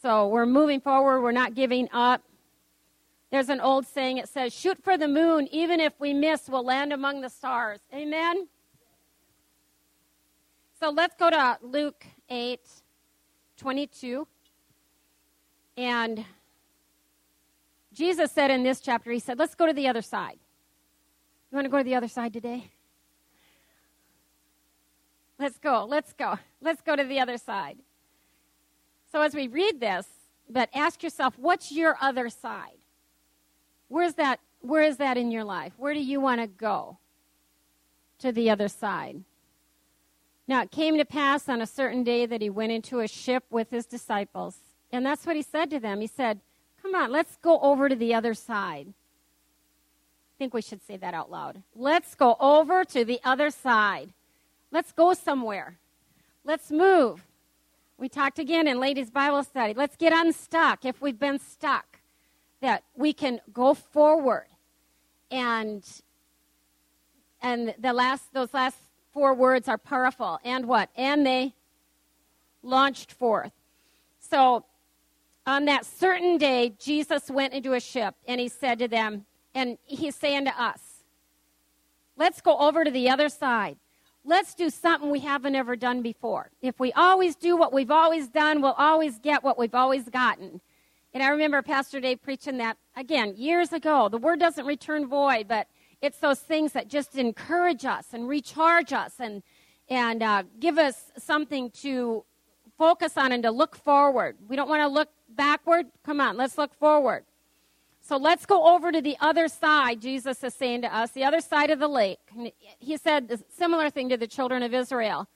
So 0.00 0.28
we're 0.28 0.46
moving 0.46 0.80
forward, 0.80 1.22
we're 1.22 1.32
not 1.32 1.54
giving 1.54 1.88
up. 1.92 2.22
There's 3.32 3.48
an 3.48 3.60
old 3.60 3.84
saying 3.84 4.18
it 4.18 4.28
says, 4.28 4.54
shoot 4.54 4.78
for 4.84 4.96
the 4.96 5.08
moon, 5.08 5.48
even 5.50 5.80
if 5.80 5.92
we 5.98 6.14
miss, 6.14 6.48
we'll 6.48 6.64
land 6.64 6.92
among 6.92 7.20
the 7.20 7.30
stars. 7.30 7.80
Amen? 7.92 8.46
So 10.78 10.90
let's 10.90 11.16
go 11.16 11.30
to 11.30 11.58
Luke 11.62 12.06
8 12.28 12.60
22. 13.56 14.28
And 15.76 16.24
Jesus 17.92 18.32
said 18.32 18.50
in 18.50 18.62
this 18.62 18.80
chapter, 18.80 19.10
He 19.10 19.18
said, 19.18 19.38
let's 19.38 19.54
go 19.54 19.66
to 19.66 19.72
the 19.72 19.88
other 19.88 20.02
side. 20.02 20.38
You 21.50 21.56
want 21.56 21.66
to 21.66 21.70
go 21.70 21.78
to 21.78 21.84
the 21.84 21.94
other 21.94 22.08
side 22.08 22.32
today? 22.32 22.70
Let's 25.38 25.58
go, 25.58 25.84
let's 25.84 26.12
go, 26.12 26.38
let's 26.60 26.80
go 26.80 26.96
to 26.96 27.04
the 27.04 27.20
other 27.20 27.36
side. 27.36 27.78
So 29.12 29.20
as 29.20 29.34
we 29.34 29.48
read 29.48 29.80
this, 29.80 30.06
but 30.48 30.70
ask 30.74 31.02
yourself, 31.02 31.34
what's 31.38 31.70
your 31.70 31.96
other 32.00 32.30
side? 32.30 32.78
Where's 33.88 34.14
that, 34.14 34.40
where 34.60 34.82
is 34.82 34.96
that 34.96 35.16
in 35.16 35.30
your 35.30 35.44
life? 35.44 35.72
Where 35.76 35.94
do 35.94 36.00
you 36.00 36.20
want 36.20 36.40
to 36.40 36.46
go 36.46 36.98
to 38.18 38.32
the 38.32 38.50
other 38.50 38.68
side? 38.68 39.22
Now 40.48 40.62
it 40.62 40.70
came 40.70 40.96
to 40.96 41.04
pass 41.04 41.48
on 41.48 41.60
a 41.60 41.66
certain 41.66 42.02
day 42.02 42.26
that 42.26 42.40
he 42.40 42.50
went 42.50 42.72
into 42.72 43.00
a 43.00 43.08
ship 43.08 43.44
with 43.50 43.70
his 43.70 43.86
disciples. 43.86 44.56
And 44.92 45.04
that's 45.04 45.26
what 45.26 45.36
he 45.36 45.42
said 45.42 45.70
to 45.70 45.80
them. 45.80 46.00
He 46.00 46.06
said, 46.06 46.40
Come 46.82 46.94
on, 46.94 47.10
let's 47.10 47.36
go 47.42 47.58
over 47.60 47.88
to 47.88 47.96
the 47.96 48.14
other 48.14 48.34
side. 48.34 48.88
I 48.88 50.34
think 50.38 50.54
we 50.54 50.62
should 50.62 50.86
say 50.86 50.96
that 50.98 51.14
out 51.14 51.30
loud. 51.30 51.62
Let's 51.74 52.14
go 52.14 52.36
over 52.38 52.84
to 52.84 53.04
the 53.04 53.18
other 53.24 53.50
side. 53.50 54.12
Let's 54.70 54.92
go 54.92 55.14
somewhere. 55.14 55.78
Let's 56.44 56.70
move. 56.70 57.26
We 57.98 58.08
talked 58.08 58.38
again 58.38 58.68
in 58.68 58.78
ladies' 58.78 59.10
Bible 59.10 59.42
study. 59.42 59.72
Let's 59.74 59.96
get 59.96 60.12
unstuck 60.12 60.84
if 60.84 61.00
we've 61.00 61.18
been 61.18 61.38
stuck, 61.38 62.00
that 62.60 62.84
we 62.94 63.12
can 63.12 63.40
go 63.52 63.74
forward. 63.74 64.46
And 65.30 65.82
and 67.40 67.74
the 67.78 67.92
last 67.92 68.32
those 68.32 68.52
last 68.52 68.76
four 69.12 69.34
words 69.34 69.66
are 69.68 69.78
powerful. 69.78 70.38
And 70.44 70.66
what? 70.66 70.90
And 70.94 71.26
they 71.26 71.54
launched 72.62 73.12
forth. 73.12 73.52
So 74.20 74.64
on 75.46 75.64
that 75.66 75.86
certain 75.86 76.38
day, 76.38 76.74
Jesus 76.78 77.30
went 77.30 77.54
into 77.54 77.72
a 77.72 77.80
ship 77.80 78.16
and 78.26 78.40
he 78.40 78.48
said 78.48 78.78
to 78.80 78.88
them, 78.88 79.26
and 79.54 79.78
he's 79.84 80.16
saying 80.16 80.44
to 80.46 80.62
us, 80.62 81.04
let's 82.16 82.40
go 82.40 82.58
over 82.58 82.84
to 82.84 82.90
the 82.90 83.08
other 83.08 83.28
side. 83.28 83.76
Let's 84.24 84.54
do 84.54 84.70
something 84.70 85.08
we 85.08 85.20
haven't 85.20 85.54
ever 85.54 85.76
done 85.76 86.02
before. 86.02 86.50
If 86.60 86.80
we 86.80 86.92
always 86.92 87.36
do 87.36 87.56
what 87.56 87.72
we've 87.72 87.92
always 87.92 88.26
done, 88.26 88.60
we'll 88.60 88.72
always 88.72 89.18
get 89.20 89.44
what 89.44 89.56
we've 89.56 89.74
always 89.74 90.08
gotten. 90.08 90.60
And 91.14 91.22
I 91.22 91.28
remember 91.28 91.62
Pastor 91.62 92.00
Dave 92.00 92.20
preaching 92.20 92.58
that 92.58 92.76
again 92.96 93.34
years 93.36 93.72
ago. 93.72 94.08
The 94.08 94.18
word 94.18 94.40
doesn't 94.40 94.66
return 94.66 95.06
void, 95.06 95.46
but 95.46 95.68
it's 96.02 96.18
those 96.18 96.40
things 96.40 96.72
that 96.72 96.88
just 96.88 97.14
encourage 97.16 97.84
us 97.84 98.08
and 98.12 98.28
recharge 98.28 98.92
us 98.92 99.14
and 99.20 99.42
and 99.88 100.22
uh, 100.22 100.42
give 100.58 100.78
us 100.78 101.12
something 101.16 101.70
to 101.70 102.24
focus 102.76 103.16
on 103.16 103.30
and 103.30 103.44
to 103.44 103.50
look 103.52 103.76
forward. 103.76 104.36
We 104.48 104.56
don't 104.56 104.68
want 104.68 104.82
to 104.82 104.88
look 104.88 105.08
backward. 105.36 105.86
Come 106.04 106.20
on, 106.20 106.36
let's 106.36 106.58
look 106.58 106.74
forward. 106.74 107.24
So 108.00 108.16
let's 108.16 108.46
go 108.46 108.74
over 108.74 108.92
to 108.92 109.02
the 109.02 109.16
other 109.20 109.48
side, 109.48 110.00
Jesus 110.00 110.44
is 110.44 110.54
saying 110.54 110.82
to 110.82 110.94
us, 110.94 111.10
the 111.10 111.24
other 111.24 111.40
side 111.40 111.70
of 111.70 111.80
the 111.80 111.88
lake. 111.88 112.20
He 112.78 112.96
said 112.96 113.30
a 113.32 113.38
similar 113.52 113.90
thing 113.90 114.08
to 114.10 114.16
the 114.16 114.28
children 114.28 114.62
of 114.62 114.72
Israel. 114.72 115.26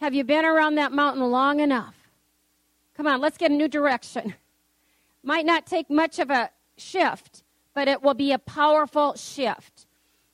Have 0.00 0.14
you 0.14 0.22
been 0.22 0.44
around 0.44 0.76
that 0.76 0.92
mountain 0.92 1.24
long 1.30 1.58
enough? 1.58 1.96
Come 2.96 3.08
on, 3.08 3.20
let's 3.20 3.36
get 3.36 3.50
a 3.50 3.54
new 3.54 3.66
direction. 3.66 4.34
Might 5.24 5.44
not 5.44 5.66
take 5.66 5.90
much 5.90 6.20
of 6.20 6.30
a 6.30 6.50
shift, 6.76 7.42
but 7.74 7.88
it 7.88 8.02
will 8.02 8.14
be 8.14 8.30
a 8.30 8.38
powerful 8.38 9.14
shift. 9.16 9.86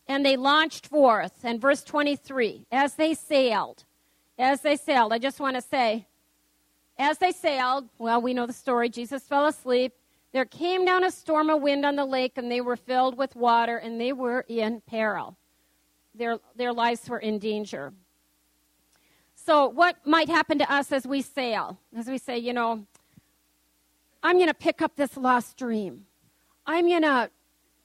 And 0.07 0.27
they 0.27 0.37
launched 0.37 0.87
forth. 0.87 1.43
And 1.43 1.59
verse 1.59 1.83
23, 1.83 2.67
as 2.71 2.95
they 2.95 3.15
sailed, 3.15 3.85
as 4.39 4.61
they 4.61 4.77
sailed, 4.77 5.13
I 5.13 5.19
just 5.19 5.41
want 5.41 5.57
to 5.57 5.63
say, 5.63 6.07
as 7.03 7.19
they 7.19 7.33
sailed, 7.33 7.89
well, 7.99 8.21
we 8.21 8.35
know 8.35 8.47
the 8.47 8.53
story. 8.53 8.89
Jesus 8.89 9.23
fell 9.23 9.47
asleep. 9.47 9.93
There 10.33 10.45
came 10.45 10.85
down 10.85 11.05
a 11.05 11.11
storm 11.11 11.51
of 11.51 11.61
wind 11.61 11.85
on 11.85 11.97
the 11.97 12.05
lake, 12.05 12.39
and 12.39 12.51
they 12.51 12.61
were 12.61 12.77
filled 12.77 13.19
with 13.19 13.37
water, 13.37 13.77
and 13.77 14.01
they 14.01 14.13
were 14.13 14.45
in 14.49 14.81
peril. 14.87 15.37
Their, 16.15 16.39
their 16.57 16.73
lives 16.73 17.09
were 17.09 17.19
in 17.19 17.39
danger. 17.39 17.93
So, 19.35 19.67
what 19.69 19.97
might 20.07 20.29
happen 20.29 20.59
to 20.59 20.73
us 20.73 20.93
as 20.93 21.07
we 21.07 21.21
sail? 21.21 21.79
As 21.97 22.07
we 22.07 22.17
say, 22.19 22.39
you 22.39 22.53
know, 22.53 22.87
I'm 24.23 24.37
going 24.37 24.49
to 24.49 24.55
pick 24.55 24.81
up 24.81 24.95
this 24.95 25.17
lost 25.17 25.57
dream. 25.57 26.07
I'm 26.65 26.89
going 26.89 27.03
to 27.03 27.31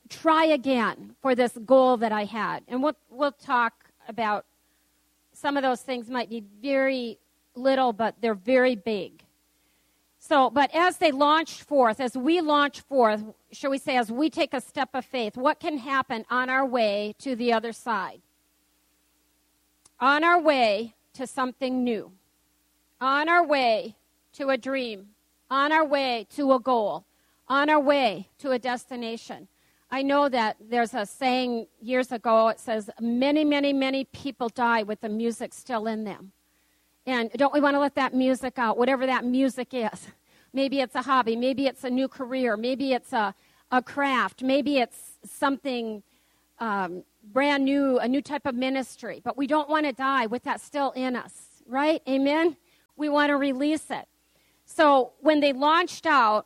try 0.09 0.45
again 0.45 1.15
for 1.21 1.33
this 1.33 1.57
goal 1.65 1.97
that 1.97 2.11
I 2.11 2.25
had. 2.25 2.63
And 2.67 2.83
we'll, 2.83 2.97
we'll 3.09 3.31
talk 3.31 3.85
about 4.07 4.45
some 5.33 5.57
of 5.57 5.63
those 5.63 5.81
things 5.81 6.09
might 6.09 6.29
be 6.29 6.43
very 6.61 7.17
little, 7.57 7.93
but 7.93 8.15
they're 8.21 8.33
very 8.33 8.75
big. 8.75 9.23
So, 10.19 10.49
but 10.49 10.73
as 10.75 10.97
they 10.97 11.11
launch 11.11 11.63
forth, 11.63 11.99
as 11.99 12.17
we 12.17 12.41
launch 12.41 12.81
forth, 12.81 13.23
shall 13.51 13.71
we 13.71 13.77
say, 13.77 13.97
as 13.97 14.11
we 14.11 14.29
take 14.29 14.53
a 14.53 14.59
step 14.59 14.89
of 14.93 15.05
faith, 15.05 15.37
what 15.37 15.59
can 15.59 15.77
happen 15.77 16.25
on 16.29 16.49
our 16.49 16.65
way 16.65 17.15
to 17.19 17.35
the 17.35 17.53
other 17.53 17.71
side? 17.71 18.21
On 19.99 20.23
our 20.23 20.39
way 20.39 20.95
to 21.13 21.25
something 21.25 21.83
new, 21.83 22.11
on 22.99 23.29
our 23.29 23.45
way 23.45 23.95
to 24.33 24.49
a 24.49 24.57
dream, 24.57 25.09
on 25.49 25.71
our 25.71 25.85
way 25.85 26.27
to 26.35 26.53
a 26.53 26.59
goal, 26.59 27.05
on 27.47 27.69
our 27.69 27.79
way 27.79 28.27
to 28.39 28.51
a 28.51 28.59
destination. 28.59 29.47
I 29.89 30.01
know 30.01 30.27
that 30.27 30.57
there's 30.59 30.93
a 30.93 31.05
saying 31.05 31.67
years 31.81 32.11
ago, 32.11 32.49
it 32.49 32.59
says, 32.59 32.89
many, 32.99 33.45
many, 33.45 33.71
many 33.71 34.03
people 34.05 34.49
die 34.49 34.83
with 34.83 34.99
the 34.99 35.09
music 35.09 35.53
still 35.53 35.87
in 35.87 36.03
them. 36.03 36.33
And 37.07 37.31
don't 37.31 37.53
we 37.53 37.61
want 37.61 37.75
to 37.75 37.79
let 37.79 37.95
that 37.95 38.13
music 38.13 38.59
out, 38.59 38.77
whatever 38.77 39.05
that 39.05 39.23
music 39.23 39.69
is? 39.71 40.09
Maybe 40.51 40.81
it's 40.81 40.93
a 40.93 41.01
hobby, 41.01 41.37
maybe 41.37 41.65
it's 41.65 41.85
a 41.85 41.89
new 41.89 42.09
career, 42.09 42.57
maybe 42.57 42.91
it's 42.91 43.13
a, 43.13 43.33
a 43.71 43.81
craft, 43.81 44.43
maybe 44.43 44.79
it's 44.79 45.13
something 45.23 46.03
um, 46.59 47.03
brand 47.23 47.63
new, 47.63 47.97
a 47.99 48.07
new 48.09 48.21
type 48.21 48.45
of 48.45 48.55
ministry. 48.55 49.21
But 49.23 49.37
we 49.37 49.47
don't 49.47 49.69
want 49.69 49.85
to 49.85 49.93
die 49.93 50.25
with 50.25 50.43
that 50.43 50.59
still 50.59 50.91
in 50.91 51.15
us, 51.15 51.33
right? 51.65 52.01
Amen? 52.09 52.57
We 52.97 53.07
want 53.07 53.29
to 53.29 53.37
release 53.37 53.89
it. 53.89 54.05
So 54.65 55.13
when 55.21 55.39
they 55.39 55.53
launched 55.53 56.05
out, 56.05 56.45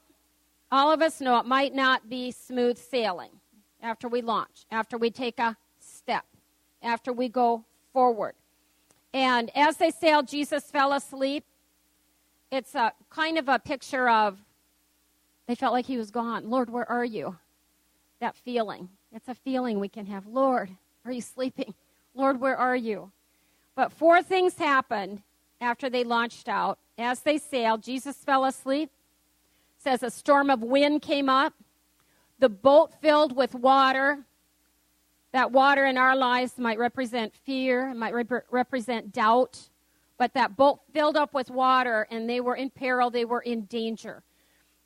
all 0.71 0.91
of 0.91 1.01
us 1.01 1.19
know 1.21 1.39
it 1.39 1.45
might 1.47 1.73
not 1.73 2.07
be 2.07 2.29
smooth 2.29 2.77
sailing 2.77 3.31
after 3.81 4.07
we 4.07 4.21
launch, 4.21 4.67
after 4.69 4.95
we 4.95 5.09
take 5.09 5.39
a 5.39 5.57
step, 5.79 6.25
after 6.83 7.11
we 7.11 7.29
go 7.29 7.65
forward. 7.93 8.35
And 9.13 9.55
as 9.55 9.77
they 9.77 9.91
sailed, 9.91 10.27
Jesus 10.27 10.63
fell 10.65 10.93
asleep. 10.93 11.43
It's 12.51 12.75
a 12.75 12.93
kind 13.09 13.37
of 13.37 13.49
a 13.49 13.59
picture 13.59 14.09
of 14.09 14.39
they 15.47 15.55
felt 15.55 15.73
like 15.73 15.85
he 15.85 15.97
was 15.97 16.11
gone. 16.11 16.49
Lord, 16.49 16.69
where 16.69 16.89
are 16.89 17.03
you? 17.03 17.37
That 18.19 18.35
feeling. 18.35 18.89
It's 19.13 19.27
a 19.27 19.35
feeling 19.35 19.79
we 19.79 19.89
can 19.89 20.05
have. 20.05 20.25
Lord, 20.25 20.69
are 21.03 21.11
you 21.11 21.21
sleeping? 21.21 21.73
Lord, 22.15 22.39
where 22.39 22.55
are 22.55 22.75
you? 22.75 23.11
But 23.75 23.91
four 23.91 24.21
things 24.21 24.57
happened 24.57 25.21
after 25.59 25.89
they 25.89 26.03
launched 26.03 26.47
out. 26.47 26.77
As 26.97 27.21
they 27.21 27.37
sailed, 27.37 27.83
Jesus 27.83 28.17
fell 28.17 28.45
asleep. 28.45 28.91
It 29.77 29.83
says 29.83 30.03
a 30.03 30.11
storm 30.11 30.49
of 30.49 30.61
wind 30.61 31.01
came 31.01 31.29
up. 31.29 31.53
The 32.39 32.49
boat 32.49 32.93
filled 33.01 33.35
with 33.35 33.53
water. 33.53 34.19
That 35.33 35.51
water 35.51 35.85
in 35.85 35.97
our 35.97 36.15
lives 36.15 36.57
might 36.57 36.77
represent 36.77 37.33
fear, 37.33 37.93
might 37.93 38.13
rep- 38.13 38.45
represent 38.51 39.13
doubt, 39.13 39.69
but 40.17 40.33
that 40.33 40.57
boat 40.57 40.81
filled 40.93 41.15
up 41.15 41.33
with 41.33 41.49
water 41.49 42.05
and 42.11 42.29
they 42.29 42.41
were 42.41 42.55
in 42.55 42.69
peril, 42.69 43.09
they 43.09 43.25
were 43.25 43.39
in 43.41 43.61
danger. 43.65 44.23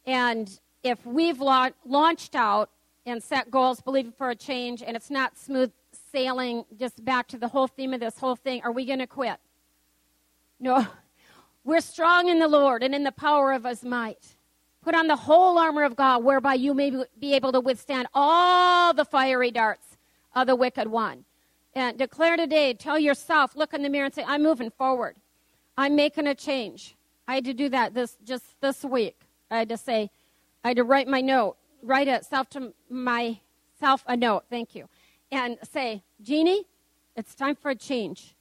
And 0.06 0.60
if 0.84 1.04
we've 1.06 1.42
la- 1.42 1.72
launched 1.84 2.36
out 2.36 2.70
and 3.08 3.22
set 3.22 3.50
goals, 3.50 3.82
believing 3.82 4.12
for 4.12 4.30
a 4.30 4.36
change, 4.36 4.84
and 4.84 4.96
it's 4.96 5.10
not 5.10 5.38
smooth 5.38 5.72
sailing, 6.12 6.66
just 6.80 7.04
back 7.04 7.28
to 7.30 7.38
the 7.38 7.48
whole 7.48 7.68
theme 7.68 7.94
of 7.94 8.00
this 8.00 8.20
whole 8.20 8.36
thing, 8.36 8.62
are 8.64 8.72
we 8.72 8.86
going 8.86 9.00
to 9.00 9.08
quit? 9.08 9.38
No. 10.60 10.86
We're 11.64 11.82
strong 11.82 12.30
in 12.30 12.38
the 12.38 12.48
Lord 12.48 12.84
and 12.84 12.94
in 12.94 13.04
the 13.04 13.12
power 13.12 13.52
of 13.52 13.64
his 13.64 13.84
might. 13.84 14.38
Put 14.84 14.94
on 14.94 15.08
the 15.08 15.16
whole 15.16 15.58
armor 15.58 15.84
of 15.84 15.96
God, 15.96 16.24
whereby 16.24 16.54
you 16.54 16.76
may 16.76 16.92
be 17.20 17.34
able 17.34 17.52
to 17.52 17.60
withstand 17.60 18.08
all 18.14 18.94
the 18.94 19.06
fiery 19.06 19.50
darts 19.50 19.95
of 20.36 20.48
the 20.48 20.56
wicked 20.56 20.88
one. 20.88 21.26
And 21.74 21.98
declare 21.98 22.38
today, 22.38 22.74
tell 22.74 23.00
yourself, 23.00 23.56
look 23.56 23.74
in 23.74 23.82
the 23.82 23.90
mirror 23.90 24.06
and 24.06 24.14
say, 24.14 24.24
I'm 24.26 24.44
moving 24.44 24.72
forward. 24.72 25.18
I'm 25.78 25.96
making 25.96 26.28
a 26.28 26.36
change. 26.36 26.96
I 27.28 27.36
had 27.36 27.46
to 27.46 27.54
do 27.54 27.70
that 27.70 27.94
this 27.94 28.18
just 28.24 28.60
this 28.62 28.84
week. 28.84 29.20
I 29.52 29.60
had 29.60 29.70
to 29.70 29.78
say, 29.78 30.10
I 30.64 30.70
had 30.70 30.78
to 30.78 30.84
write 30.84 31.08
my 31.08 31.22
note, 31.22 31.58
write 31.82 32.08
it 32.08 32.26
self 32.26 32.50
to 32.52 32.74
myself 32.90 34.04
a 34.08 34.16
note, 34.16 34.46
thank 34.50 34.76
you, 34.76 34.88
and 35.32 35.58
say, 35.64 36.04
Jeannie, 36.22 36.66
It's 37.16 37.36
time 37.36 37.56
for 37.56 37.72
a 37.72 37.76
change. 37.76 38.36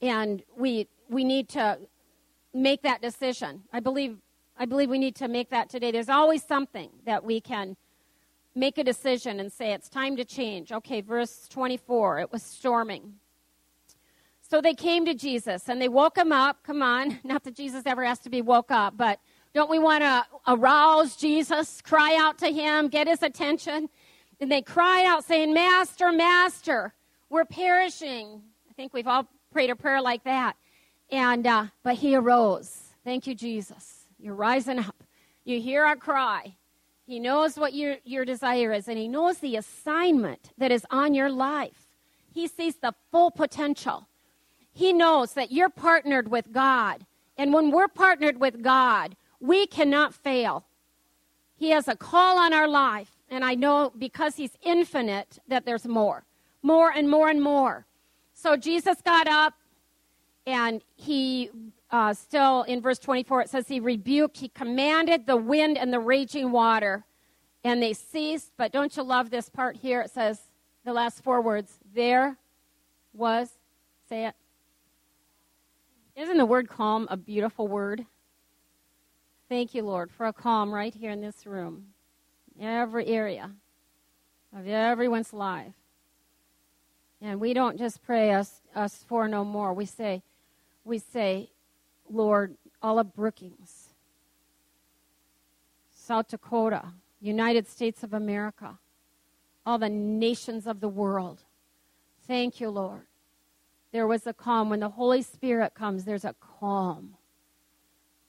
And 0.00 0.42
we, 0.56 0.88
we 1.08 1.24
need 1.24 1.48
to 1.50 1.78
make 2.54 2.82
that 2.82 3.02
decision. 3.02 3.62
I 3.72 3.80
believe, 3.80 4.18
I 4.56 4.64
believe 4.64 4.90
we 4.90 4.98
need 4.98 5.16
to 5.16 5.28
make 5.28 5.50
that 5.50 5.68
today. 5.68 5.90
There's 5.90 6.08
always 6.08 6.42
something 6.42 6.90
that 7.04 7.24
we 7.24 7.40
can 7.40 7.76
make 8.58 8.78
a 8.78 8.84
decision 8.84 9.40
and 9.40 9.52
say, 9.52 9.72
it's 9.72 9.88
time 9.88 10.16
to 10.16 10.24
change. 10.24 10.72
Okay, 10.72 11.00
verse 11.00 11.46
24, 11.48 12.20
it 12.20 12.32
was 12.32 12.42
storming. 12.42 13.14
So 14.50 14.60
they 14.60 14.74
came 14.74 15.04
to 15.04 15.14
Jesus 15.14 15.68
and 15.68 15.80
they 15.80 15.88
woke 15.88 16.16
him 16.16 16.32
up. 16.32 16.62
Come 16.64 16.82
on, 16.82 17.20
not 17.24 17.44
that 17.44 17.54
Jesus 17.54 17.84
ever 17.86 18.04
has 18.04 18.18
to 18.20 18.30
be 18.30 18.42
woke 18.42 18.70
up, 18.70 18.96
but 18.96 19.20
don't 19.54 19.70
we 19.70 19.78
want 19.78 20.02
to 20.02 20.26
arouse 20.46 21.16
Jesus, 21.16 21.80
cry 21.80 22.16
out 22.18 22.38
to 22.38 22.48
him, 22.48 22.88
get 22.88 23.06
his 23.06 23.22
attention? 23.22 23.88
And 24.40 24.50
they 24.50 24.62
cried 24.62 25.04
out, 25.04 25.24
saying, 25.24 25.52
Master, 25.52 26.12
Master, 26.12 26.94
we're 27.28 27.44
perishing. 27.44 28.42
I 28.70 28.72
think 28.74 28.94
we've 28.94 29.06
all 29.06 29.26
prayed 29.50 29.70
a 29.70 29.76
prayer 29.76 30.00
like 30.00 30.24
that. 30.24 30.54
And, 31.10 31.46
uh, 31.46 31.66
but 31.82 31.96
he 31.96 32.14
arose. 32.14 32.82
Thank 33.04 33.26
you, 33.26 33.34
Jesus. 33.34 34.04
You're 34.18 34.34
rising 34.34 34.78
up. 34.78 35.02
You 35.44 35.60
hear 35.60 35.84
our 35.84 35.96
cry. 35.96 36.54
He 37.08 37.20
knows 37.20 37.56
what 37.56 37.72
your, 37.72 37.96
your 38.04 38.26
desire 38.26 38.70
is, 38.70 38.86
and 38.86 38.98
he 38.98 39.08
knows 39.08 39.38
the 39.38 39.56
assignment 39.56 40.50
that 40.58 40.70
is 40.70 40.84
on 40.90 41.14
your 41.14 41.30
life. 41.30 41.88
He 42.34 42.46
sees 42.46 42.76
the 42.76 42.92
full 43.10 43.30
potential. 43.30 44.08
He 44.74 44.92
knows 44.92 45.32
that 45.32 45.50
you're 45.50 45.70
partnered 45.70 46.28
with 46.28 46.52
God. 46.52 47.06
And 47.38 47.54
when 47.54 47.70
we're 47.70 47.88
partnered 47.88 48.38
with 48.38 48.62
God, 48.62 49.16
we 49.40 49.66
cannot 49.66 50.12
fail. 50.12 50.66
He 51.56 51.70
has 51.70 51.88
a 51.88 51.96
call 51.96 52.36
on 52.36 52.52
our 52.52 52.68
life, 52.68 53.16
and 53.30 53.42
I 53.42 53.54
know 53.54 53.90
because 53.96 54.36
He's 54.36 54.58
infinite 54.60 55.38
that 55.48 55.64
there's 55.64 55.86
more, 55.86 56.26
more 56.62 56.92
and 56.94 57.08
more 57.08 57.30
and 57.30 57.42
more. 57.42 57.86
So 58.34 58.54
Jesus 58.54 59.00
got 59.00 59.26
up, 59.26 59.54
and 60.48 60.82
He 60.96 61.50
uh, 61.90 62.14
still 62.14 62.62
in 62.62 62.80
verse 62.80 62.98
24 62.98 63.42
it 63.42 63.50
says 63.50 63.68
He 63.68 63.80
rebuked, 63.80 64.38
He 64.38 64.48
commanded 64.48 65.26
the 65.26 65.36
wind 65.36 65.76
and 65.76 65.92
the 65.92 66.00
raging 66.00 66.50
water, 66.50 67.04
and 67.62 67.82
they 67.82 67.92
ceased. 67.92 68.52
But 68.56 68.72
don't 68.72 68.96
you 68.96 69.02
love 69.02 69.30
this 69.30 69.50
part 69.50 69.76
here? 69.76 70.00
It 70.00 70.10
says 70.10 70.40
the 70.84 70.92
last 70.94 71.22
four 71.22 71.42
words 71.42 71.78
there 71.94 72.38
was, 73.12 73.50
say 74.08 74.24
it. 74.24 74.34
Isn't 76.16 76.38
the 76.38 76.46
word 76.46 76.68
calm 76.68 77.06
a 77.10 77.16
beautiful 77.16 77.68
word? 77.68 78.06
Thank 79.50 79.74
you, 79.74 79.82
Lord, 79.82 80.10
for 80.10 80.26
a 80.26 80.32
calm 80.32 80.72
right 80.72 80.94
here 80.94 81.10
in 81.10 81.20
this 81.20 81.46
room, 81.46 81.88
every 82.60 83.06
area 83.06 83.50
of 84.56 84.66
everyone's 84.66 85.32
life. 85.32 85.74
And 87.20 87.38
we 87.38 87.52
don't 87.52 87.78
just 87.78 88.02
pray 88.02 88.32
us, 88.32 88.62
us 88.74 89.04
for 89.06 89.28
no 89.28 89.44
more. 89.44 89.74
We 89.74 89.84
say, 89.84 90.22
we 90.88 90.98
say, 90.98 91.50
Lord, 92.10 92.56
all 92.80 92.98
of 92.98 93.14
Brookings, 93.14 93.90
South 95.94 96.28
Dakota, 96.28 96.86
United 97.20 97.68
States 97.68 98.02
of 98.02 98.14
America, 98.14 98.78
all 99.66 99.78
the 99.78 99.90
nations 99.90 100.66
of 100.66 100.80
the 100.80 100.88
world. 100.88 101.42
Thank 102.26 102.60
you, 102.60 102.70
Lord. 102.70 103.02
There 103.92 104.06
was 104.06 104.26
a 104.26 104.32
calm. 104.32 104.70
When 104.70 104.80
the 104.80 104.88
Holy 104.88 105.22
Spirit 105.22 105.74
comes, 105.74 106.04
there's 106.04 106.24
a 106.24 106.34
calm. 106.40 107.14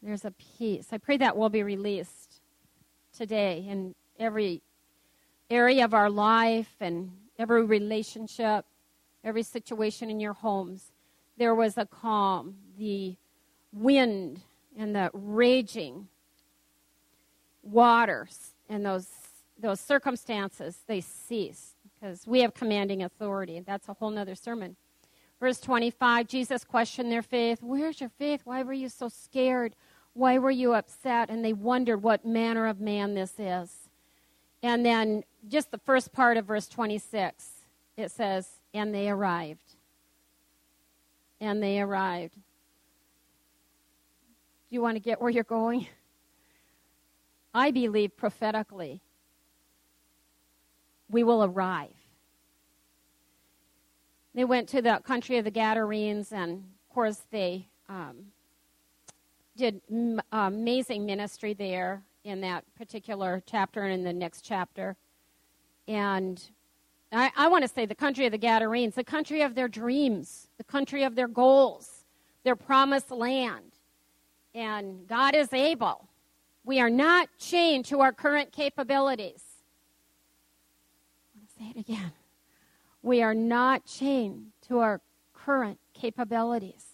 There's 0.02 0.26
a 0.26 0.32
peace. 0.32 0.88
I 0.92 0.98
pray 0.98 1.18
that 1.18 1.38
will 1.38 1.50
be 1.50 1.64
released 1.64 2.42
today 3.14 3.66
in 3.68 3.96
every 4.18 4.62
area 5.50 5.86
of 5.86 5.94
our 5.94 6.10
life 6.10 6.76
and 6.80 7.12
every 7.38 7.64
relationship, 7.64 8.66
every 9.24 9.44
situation 9.44 10.10
in 10.10 10.20
your 10.20 10.34
homes. 10.34 10.92
There 11.40 11.56
was 11.56 11.78
a 11.78 11.86
calm. 11.86 12.56
The 12.78 13.16
wind 13.74 14.42
and 14.78 14.96
the 14.96 15.10
raging 15.14 16.08
waters 17.64 18.54
and 18.70 18.86
those 18.86 19.08
those 19.62 19.80
circumstances 19.80 20.80
they 20.88 21.02
cease 21.02 21.76
because 22.00 22.26
we 22.26 22.42
have 22.42 22.54
commanding 22.54 23.04
authority. 23.04 23.60
That's 23.60 23.90
a 23.90 23.94
whole 23.94 24.10
nother 24.10 24.36
sermon. 24.36 24.76
Verse 25.40 25.60
25, 25.60 26.28
Jesus 26.28 26.64
questioned 26.64 27.12
their 27.12 27.22
faith. 27.22 27.60
Where's 27.62 28.00
your 28.00 28.10
faith? 28.10 28.42
Why 28.44 28.64
were 28.64 28.74
you 28.74 28.90
so 28.90 29.10
scared? 29.10 29.76
Why 30.14 30.38
were 30.38 30.52
you 30.52 30.74
upset? 30.74 31.30
And 31.30 31.44
they 31.44 31.54
wondered 31.54 32.04
what 32.04 32.26
manner 32.26 32.68
of 32.68 32.80
man 32.80 33.16
this 33.16 33.34
is. 33.38 33.90
And 34.62 34.86
then 34.86 35.24
just 35.48 35.72
the 35.72 35.78
first 35.78 36.12
part 36.12 36.36
of 36.38 36.46
verse 36.46 36.68
26, 36.68 37.50
it 37.96 38.12
says, 38.12 38.48
And 38.74 38.94
they 38.94 39.10
arrived. 39.10 39.69
And 41.42 41.64
they 41.64 41.80
arrived. 41.80 42.36
Do 42.36 44.76
you 44.76 44.82
want 44.82 44.96
to 44.96 45.00
get 45.00 45.22
where 45.22 45.30
you're 45.30 45.44
going? 45.44 45.88
I 47.54 47.72
believe 47.72 48.16
prophetically 48.16 49.02
we 51.10 51.24
will 51.24 51.44
arrive. 51.44 51.90
They 54.36 54.46
went 54.46 54.70
to 54.70 54.82
the 54.82 55.02
country 55.04 55.38
of 55.38 55.46
the 55.46 55.52
Gadarenes, 55.52 56.32
and 56.32 56.52
of 56.54 56.94
course, 56.94 57.22
they 57.32 57.68
um, 57.90 58.28
did 59.58 59.82
m- 59.90 60.22
amazing 60.32 61.06
ministry 61.06 61.54
there 61.54 62.04
in 62.24 62.42
that 62.42 62.64
particular 62.76 63.42
chapter 63.46 63.84
and 63.84 63.94
in 63.94 64.04
the 64.04 64.14
next 64.14 64.46
chapter. 64.46 64.96
And 65.88 66.42
I, 67.12 67.32
I 67.36 67.48
want 67.48 67.64
to 67.64 67.68
say 67.68 67.86
the 67.86 67.96
country 67.96 68.26
of 68.26 68.32
the 68.32 68.38
Gadarenes, 68.38 68.96
the 68.96 69.04
country 69.04 69.42
of 69.42 69.56
their 69.56 69.68
dreams, 69.68 70.48
the 70.58 70.64
country 70.64 71.04
of 71.04 71.16
their 71.16 71.28
goals, 71.28 72.06
their 72.44 72.56
promised 72.56 73.12
land. 73.12 73.72
And 74.54 75.08
God 75.08 75.36
is 75.36 75.52
able. 75.54 76.08
We 76.64 76.80
are 76.80 76.90
not 76.90 77.30
chained 77.40 77.86
to 77.86 78.02
our 78.02 78.12
current 78.12 78.52
capabilities. 78.52 79.44
I 81.34 81.40
want 81.40 81.50
to 81.50 81.56
say 81.56 81.80
it 81.80 81.80
again. 81.80 82.12
We 83.02 83.24
are 83.24 83.34
not 83.34 83.86
chained 83.86 84.48
to 84.68 84.80
our 84.80 85.02
current 85.34 85.80
capabilities. 85.94 86.86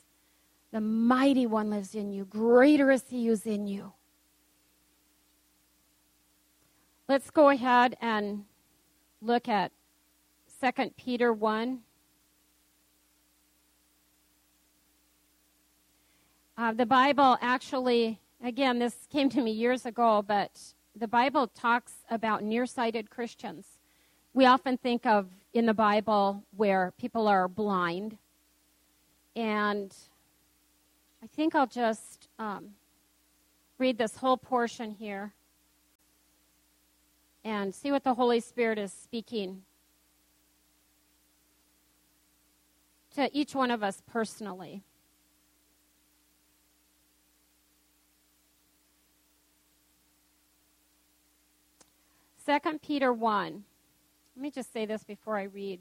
The 0.72 0.82
mighty 0.82 1.46
one 1.46 1.70
lives 1.70 1.96
in 1.96 2.12
you. 2.12 2.26
Greater 2.26 2.92
is 2.92 3.04
he 3.10 3.28
who's 3.28 3.46
in 3.46 3.68
you. 3.68 3.94
Let's 7.08 7.30
go 7.30 7.50
ahead 7.50 7.98
and 8.02 8.46
look 9.22 9.48
at 9.48 9.72
2 10.62 10.92
Peter 10.96 11.34
1. 11.34 11.80
Uh, 16.58 16.72
the 16.72 16.86
Bible 16.86 17.38
actually, 17.42 18.20
again, 18.42 18.80
this 18.80 18.96
came 19.12 19.30
to 19.30 19.42
me 19.42 19.52
years 19.52 19.86
ago, 19.86 20.24
but 20.26 20.52
the 20.96 21.08
Bible 21.08 21.48
talks 21.48 21.94
about 22.10 22.42
nearsighted 22.42 23.10
Christians. 23.10 23.66
We 24.34 24.46
often 24.46 24.78
think 24.78 25.06
of 25.06 25.28
in 25.54 25.66
the 25.66 25.74
Bible 25.74 26.44
where 26.56 26.94
people 26.98 27.28
are 27.28 27.50
blind, 27.50 28.18
and 29.36 29.94
I 31.22 31.28
think 31.28 31.54
I'll 31.54 31.68
just 31.68 32.30
um, 32.40 32.70
read 33.78 33.98
this 33.98 34.16
whole 34.16 34.38
portion 34.38 34.92
here 34.92 35.34
and 37.44 37.76
see 37.76 37.92
what 37.92 38.06
the 38.06 38.14
Holy 38.14 38.40
Spirit 38.40 38.78
is 38.78 38.94
speaking 38.94 39.64
to 43.16 43.30
each 43.36 43.56
one 43.56 43.72
of 43.72 43.82
us 43.82 44.02
personally. 44.12 44.84
Second 52.46 52.82
Peter 52.82 53.12
1. 53.12 53.64
Let 54.36 54.42
me 54.42 54.52
just 54.52 54.72
say 54.72 54.86
this 54.86 55.04
before 55.04 55.38
I 55.38 55.44
read. 55.44 55.80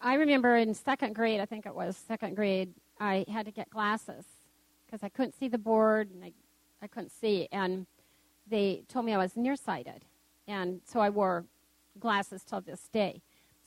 I 0.00 0.14
remember 0.14 0.56
in 0.56 0.74
second 0.74 1.14
grade, 1.14 1.40
I 1.40 1.46
think 1.46 1.64
it 1.64 1.74
was 1.74 1.96
second 1.96 2.36
grade, 2.36 2.74
I 3.00 3.24
had 3.26 3.46
to 3.46 3.52
get 3.52 3.70
glasses 3.70 4.26
because 4.84 5.02
I 5.02 5.08
couldn't 5.08 5.38
see 5.38 5.48
the 5.48 5.56
board 5.56 6.10
and 6.12 6.24
I, 6.24 6.32
I 6.82 6.88
couldn't 6.88 7.10
see. 7.10 7.48
And 7.50 7.86
they 8.46 8.82
told 8.88 9.06
me 9.06 9.14
I 9.14 9.18
was 9.18 9.36
nearsighted. 9.36 10.04
And 10.46 10.82
so 10.84 11.00
I 11.00 11.08
wore 11.08 11.46
glasses 11.98 12.42
till 12.42 12.60
this 12.60 12.88
day, 12.92 13.22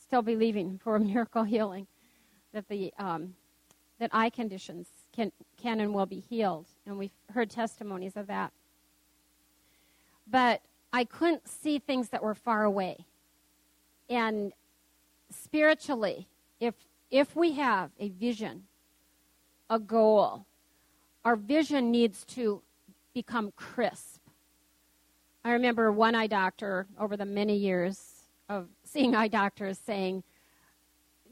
still 0.08 0.22
believing 0.22 0.80
for 0.82 0.96
a 0.96 1.00
miracle 1.12 1.44
healing 1.44 1.86
that 2.52 2.68
the 2.68 2.92
um, 2.98 3.34
that 3.98 4.10
eye 4.12 4.30
conditions 4.30 4.88
can, 5.12 5.32
can 5.60 5.80
and 5.80 5.92
will 5.92 6.06
be 6.06 6.20
healed. 6.20 6.66
And 6.86 6.98
we've 6.98 7.10
heard 7.32 7.50
testimonies 7.50 8.16
of 8.16 8.26
that. 8.28 8.52
But 10.30 10.62
I 10.92 11.04
couldn't 11.04 11.48
see 11.48 11.78
things 11.78 12.10
that 12.10 12.22
were 12.22 12.34
far 12.34 12.64
away. 12.64 12.98
And 14.08 14.52
spiritually, 15.30 16.28
if, 16.60 16.74
if 17.10 17.34
we 17.34 17.52
have 17.52 17.90
a 17.98 18.08
vision, 18.08 18.64
a 19.68 19.78
goal, 19.78 20.46
our 21.24 21.36
vision 21.36 21.90
needs 21.90 22.24
to 22.26 22.62
become 23.12 23.52
crisp. 23.56 24.20
I 25.44 25.52
remember 25.52 25.90
one 25.90 26.14
eye 26.14 26.26
doctor 26.26 26.86
over 26.98 27.16
the 27.16 27.24
many 27.24 27.56
years 27.56 28.17
of 28.48 28.68
seeing 28.84 29.14
eye 29.14 29.28
doctors 29.28 29.78
saying 29.78 30.22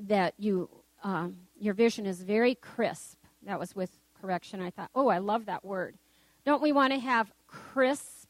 that 0.01 0.35
you 0.39 0.69
um, 1.03 1.37
your 1.59 1.75
vision 1.75 2.07
is 2.07 2.23
very 2.23 2.55
crisp. 2.55 3.19
That 3.45 3.59
was 3.59 3.75
with 3.75 3.91
correction. 4.21 4.61
I 4.61 4.71
thought, 4.71 4.91
oh, 4.95 5.09
I 5.09 5.19
love 5.19 5.47
that 5.47 5.65
word. 5.65 5.97
Don't 6.45 6.63
we 6.63 6.73
want 6.73 6.93
to 6.93 6.99
have 6.99 7.33
crisp 7.47 8.29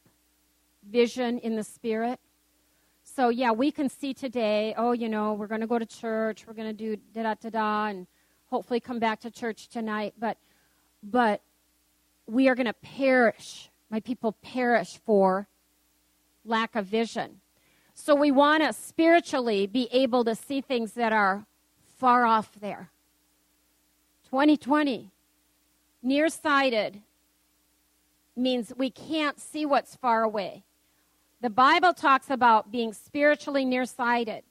vision 0.89 1.39
in 1.39 1.55
the 1.55 1.63
spirit? 1.63 2.19
So 3.03 3.29
yeah, 3.29 3.51
we 3.51 3.71
can 3.71 3.89
see 3.89 4.13
today. 4.13 4.75
Oh, 4.77 4.91
you 4.91 5.09
know, 5.09 5.33
we're 5.33 5.47
going 5.47 5.61
to 5.61 5.67
go 5.67 5.79
to 5.79 5.85
church. 5.85 6.45
We're 6.45 6.53
going 6.53 6.67
to 6.67 6.73
do 6.73 6.97
da 7.13 7.23
da 7.23 7.33
da 7.35 7.49
da, 7.49 7.85
and 7.87 8.07
hopefully 8.45 8.79
come 8.79 8.99
back 8.99 9.21
to 9.21 9.31
church 9.31 9.69
tonight. 9.69 10.13
But 10.19 10.37
but 11.01 11.41
we 12.27 12.47
are 12.47 12.55
going 12.55 12.67
to 12.67 12.73
perish. 12.73 13.69
My 13.89 14.01
people 14.01 14.33
perish 14.33 14.99
for 15.05 15.47
lack 16.43 16.75
of 16.75 16.85
vision. 16.85 17.41
So 17.99 18.13
we 18.13 18.31
want 18.31 18.63
to 18.63 18.71
spiritually 18.73 19.65
be 19.65 19.89
able 19.91 20.23
to 20.25 20.35
see 20.35 20.61
things 20.61 20.93
that 20.93 21.11
are 21.11 21.45
far 21.97 22.25
off 22.25 22.51
there. 22.61 22.91
2020, 24.29 25.09
nearsighted 26.03 27.01
means 28.35 28.71
we 28.77 28.91
can't 28.91 29.39
see 29.39 29.65
what's 29.65 29.95
far 29.95 30.23
away. 30.23 30.63
The 31.41 31.49
Bible 31.49 31.91
talks 31.91 32.29
about 32.29 32.71
being 32.71 32.93
spiritually 32.93 33.65
nearsighted. 33.65 34.43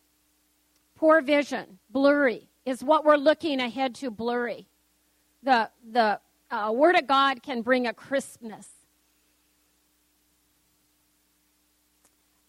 Poor 0.96 1.22
vision, 1.22 1.78
blurry, 1.88 2.48
is 2.66 2.82
what 2.82 3.04
we're 3.04 3.16
looking 3.16 3.60
ahead 3.60 3.94
to 3.96 4.10
blurry. 4.10 4.66
The, 5.44 5.70
the 5.92 6.18
uh, 6.50 6.72
Word 6.74 6.96
of 6.96 7.06
God 7.06 7.44
can 7.44 7.62
bring 7.62 7.86
a 7.86 7.94
crispness. 7.94 8.66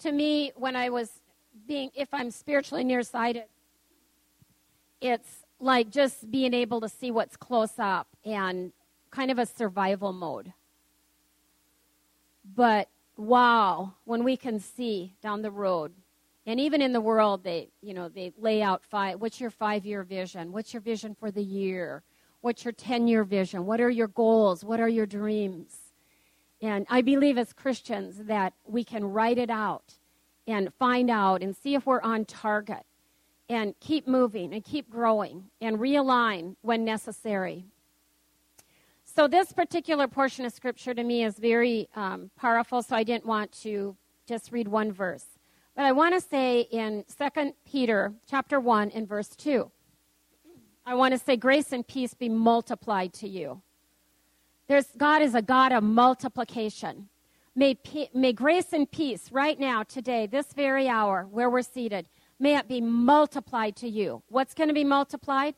To 0.07 0.13
me, 0.13 0.53
when 0.55 0.77
I 0.77 0.89
was 0.89 1.19
being, 1.67 1.91
if 1.93 2.13
I'm 2.13 2.31
spiritually 2.31 2.85
nearsighted, 2.85 3.43
it's 5.01 5.43
like 5.59 5.89
just 5.89 6.31
being 6.31 6.53
able 6.53 6.79
to 6.79 6.87
see 6.87 7.11
what's 7.11 7.35
close 7.35 7.77
up 7.77 8.07
and 8.23 8.71
kind 9.11 9.31
of 9.31 9.37
a 9.37 9.45
survival 9.45 10.13
mode. 10.13 10.53
But 12.55 12.87
wow, 13.17 13.95
when 14.05 14.23
we 14.23 14.37
can 14.37 14.61
see 14.61 15.13
down 15.21 15.41
the 15.41 15.51
road, 15.51 15.91
and 16.45 16.57
even 16.57 16.81
in 16.81 16.93
the 16.93 17.01
world, 17.01 17.43
they 17.43 17.67
you 17.81 17.93
know 17.93 18.07
they 18.07 18.31
lay 18.37 18.61
out 18.61 18.85
five. 18.85 19.19
What's 19.19 19.41
your 19.41 19.49
five-year 19.49 20.03
vision? 20.03 20.53
What's 20.53 20.73
your 20.73 20.79
vision 20.79 21.15
for 21.19 21.31
the 21.31 21.43
year? 21.43 22.01
What's 22.39 22.63
your 22.63 22.71
ten-year 22.71 23.25
vision? 23.25 23.65
What 23.65 23.81
are 23.81 23.89
your 23.89 24.07
goals? 24.07 24.63
What 24.63 24.79
are 24.79 24.87
your 24.87 25.05
dreams? 25.05 25.75
And 26.61 26.85
I 26.89 27.01
believe 27.01 27.37
as 27.37 27.53
Christians 27.53 28.23
that 28.25 28.53
we 28.65 28.83
can 28.83 29.05
write 29.05 29.37
it 29.37 29.49
out 29.49 29.93
and 30.47 30.73
find 30.73 31.09
out 31.09 31.43
and 31.43 31.55
see 31.55 31.75
if 31.75 31.85
we're 31.85 32.01
on 32.01 32.25
target 32.25 32.85
and 33.49 33.75
keep 33.79 34.07
moving 34.07 34.53
and 34.53 34.63
keep 34.63 34.89
growing 34.89 35.45
and 35.61 35.77
realign 35.77 36.55
when 36.61 36.83
necessary. 36.83 37.65
So, 39.03 39.27
this 39.27 39.51
particular 39.51 40.07
portion 40.07 40.45
of 40.45 40.53
scripture 40.53 40.93
to 40.93 41.03
me 41.03 41.23
is 41.23 41.39
very 41.39 41.89
um, 41.95 42.29
powerful, 42.35 42.83
so 42.83 42.95
I 42.95 43.03
didn't 43.03 43.25
want 43.25 43.51
to 43.63 43.95
just 44.27 44.51
read 44.51 44.67
one 44.67 44.91
verse. 44.91 45.25
But 45.75 45.85
I 45.85 45.91
want 45.91 46.13
to 46.15 46.21
say 46.21 46.61
in 46.71 47.05
2 47.17 47.53
Peter 47.65 48.13
chapter 48.29 48.59
1 48.59 48.91
and 48.91 49.07
verse 49.07 49.29
2, 49.29 49.71
I 50.85 50.95
want 50.95 51.13
to 51.13 51.17
say, 51.17 51.35
Grace 51.35 51.71
and 51.71 51.87
peace 51.87 52.13
be 52.13 52.29
multiplied 52.29 53.13
to 53.13 53.27
you. 53.27 53.61
There's, 54.67 54.87
God 54.97 55.21
is 55.21 55.33
a 55.33 55.41
God 55.41 55.71
of 55.71 55.83
multiplication. 55.83 57.09
May, 57.55 57.77
may 58.13 58.33
grace 58.33 58.73
and 58.73 58.89
peace 58.89 59.31
right 59.31 59.59
now, 59.59 59.83
today, 59.83 60.27
this 60.27 60.53
very 60.53 60.87
hour, 60.87 61.27
where 61.31 61.49
we're 61.49 61.61
seated, 61.61 62.07
may 62.39 62.55
it 62.57 62.67
be 62.67 62.81
multiplied 62.81 63.75
to 63.77 63.89
you. 63.89 64.21
What's 64.29 64.53
going 64.53 64.67
to 64.67 64.73
be 64.73 64.83
multiplied? 64.83 65.55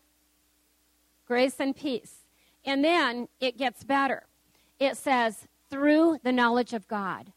Grace 1.28 1.56
and 1.60 1.76
peace. 1.76 2.26
And 2.64 2.84
then 2.84 3.28
it 3.40 3.58
gets 3.58 3.84
better. 3.84 4.24
It 4.80 4.96
says, 4.96 5.48
through 5.70 6.20
the 6.24 6.32
knowledge 6.32 6.74
of 6.74 6.88
God. 6.88 7.32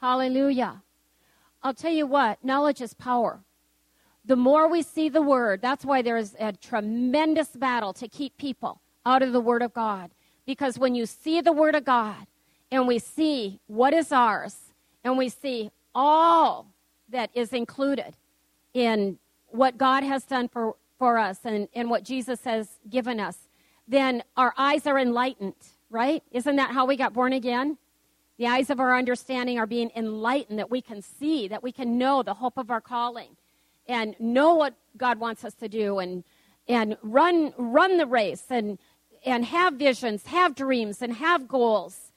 Hallelujah. 0.00 0.82
I'll 1.62 1.74
tell 1.74 1.92
you 1.92 2.06
what, 2.06 2.44
knowledge 2.44 2.80
is 2.80 2.94
power. 2.94 3.40
The 4.24 4.36
more 4.36 4.68
we 4.68 4.82
see 4.82 5.08
the 5.08 5.22
Word, 5.22 5.62
that's 5.62 5.84
why 5.84 6.02
there's 6.02 6.34
a 6.38 6.52
tremendous 6.52 7.48
battle 7.48 7.92
to 7.94 8.08
keep 8.08 8.36
people 8.36 8.80
out 9.06 9.22
of 9.22 9.32
the 9.32 9.40
Word 9.40 9.62
of 9.62 9.72
God. 9.72 10.10
Because 10.48 10.78
when 10.78 10.94
you 10.94 11.04
see 11.04 11.42
the 11.42 11.52
Word 11.52 11.74
of 11.74 11.84
God 11.84 12.26
and 12.72 12.88
we 12.88 12.98
see 12.98 13.60
what 13.66 13.92
is 13.92 14.10
ours 14.10 14.56
and 15.04 15.18
we 15.18 15.28
see 15.28 15.70
all 15.94 16.72
that 17.10 17.28
is 17.34 17.52
included 17.52 18.16
in 18.72 19.18
what 19.48 19.76
God 19.76 20.04
has 20.04 20.24
done 20.24 20.48
for, 20.48 20.76
for 20.98 21.18
us 21.18 21.40
and, 21.44 21.68
and 21.74 21.90
what 21.90 22.02
Jesus 22.02 22.44
has 22.44 22.78
given 22.88 23.20
us, 23.20 23.36
then 23.86 24.22
our 24.38 24.54
eyes 24.56 24.86
are 24.86 24.98
enlightened, 24.98 25.52
right? 25.90 26.22
Isn't 26.32 26.56
that 26.56 26.70
how 26.70 26.86
we 26.86 26.96
got 26.96 27.12
born 27.12 27.34
again? 27.34 27.76
The 28.38 28.46
eyes 28.46 28.70
of 28.70 28.80
our 28.80 28.96
understanding 28.96 29.58
are 29.58 29.66
being 29.66 29.90
enlightened, 29.94 30.58
that 30.58 30.70
we 30.70 30.80
can 30.80 31.02
see, 31.02 31.48
that 31.48 31.62
we 31.62 31.72
can 31.72 31.98
know 31.98 32.22
the 32.22 32.32
hope 32.32 32.56
of 32.56 32.70
our 32.70 32.80
calling 32.80 33.36
and 33.86 34.16
know 34.18 34.54
what 34.54 34.72
God 34.96 35.20
wants 35.20 35.44
us 35.44 35.52
to 35.56 35.68
do 35.68 35.98
and, 35.98 36.24
and 36.66 36.96
run, 37.02 37.52
run 37.58 37.98
the 37.98 38.06
race 38.06 38.44
and, 38.48 38.78
and 39.24 39.44
have 39.44 39.74
visions, 39.74 40.26
have 40.26 40.54
dreams, 40.54 41.02
and 41.02 41.14
have 41.14 41.48
goals 41.48 42.08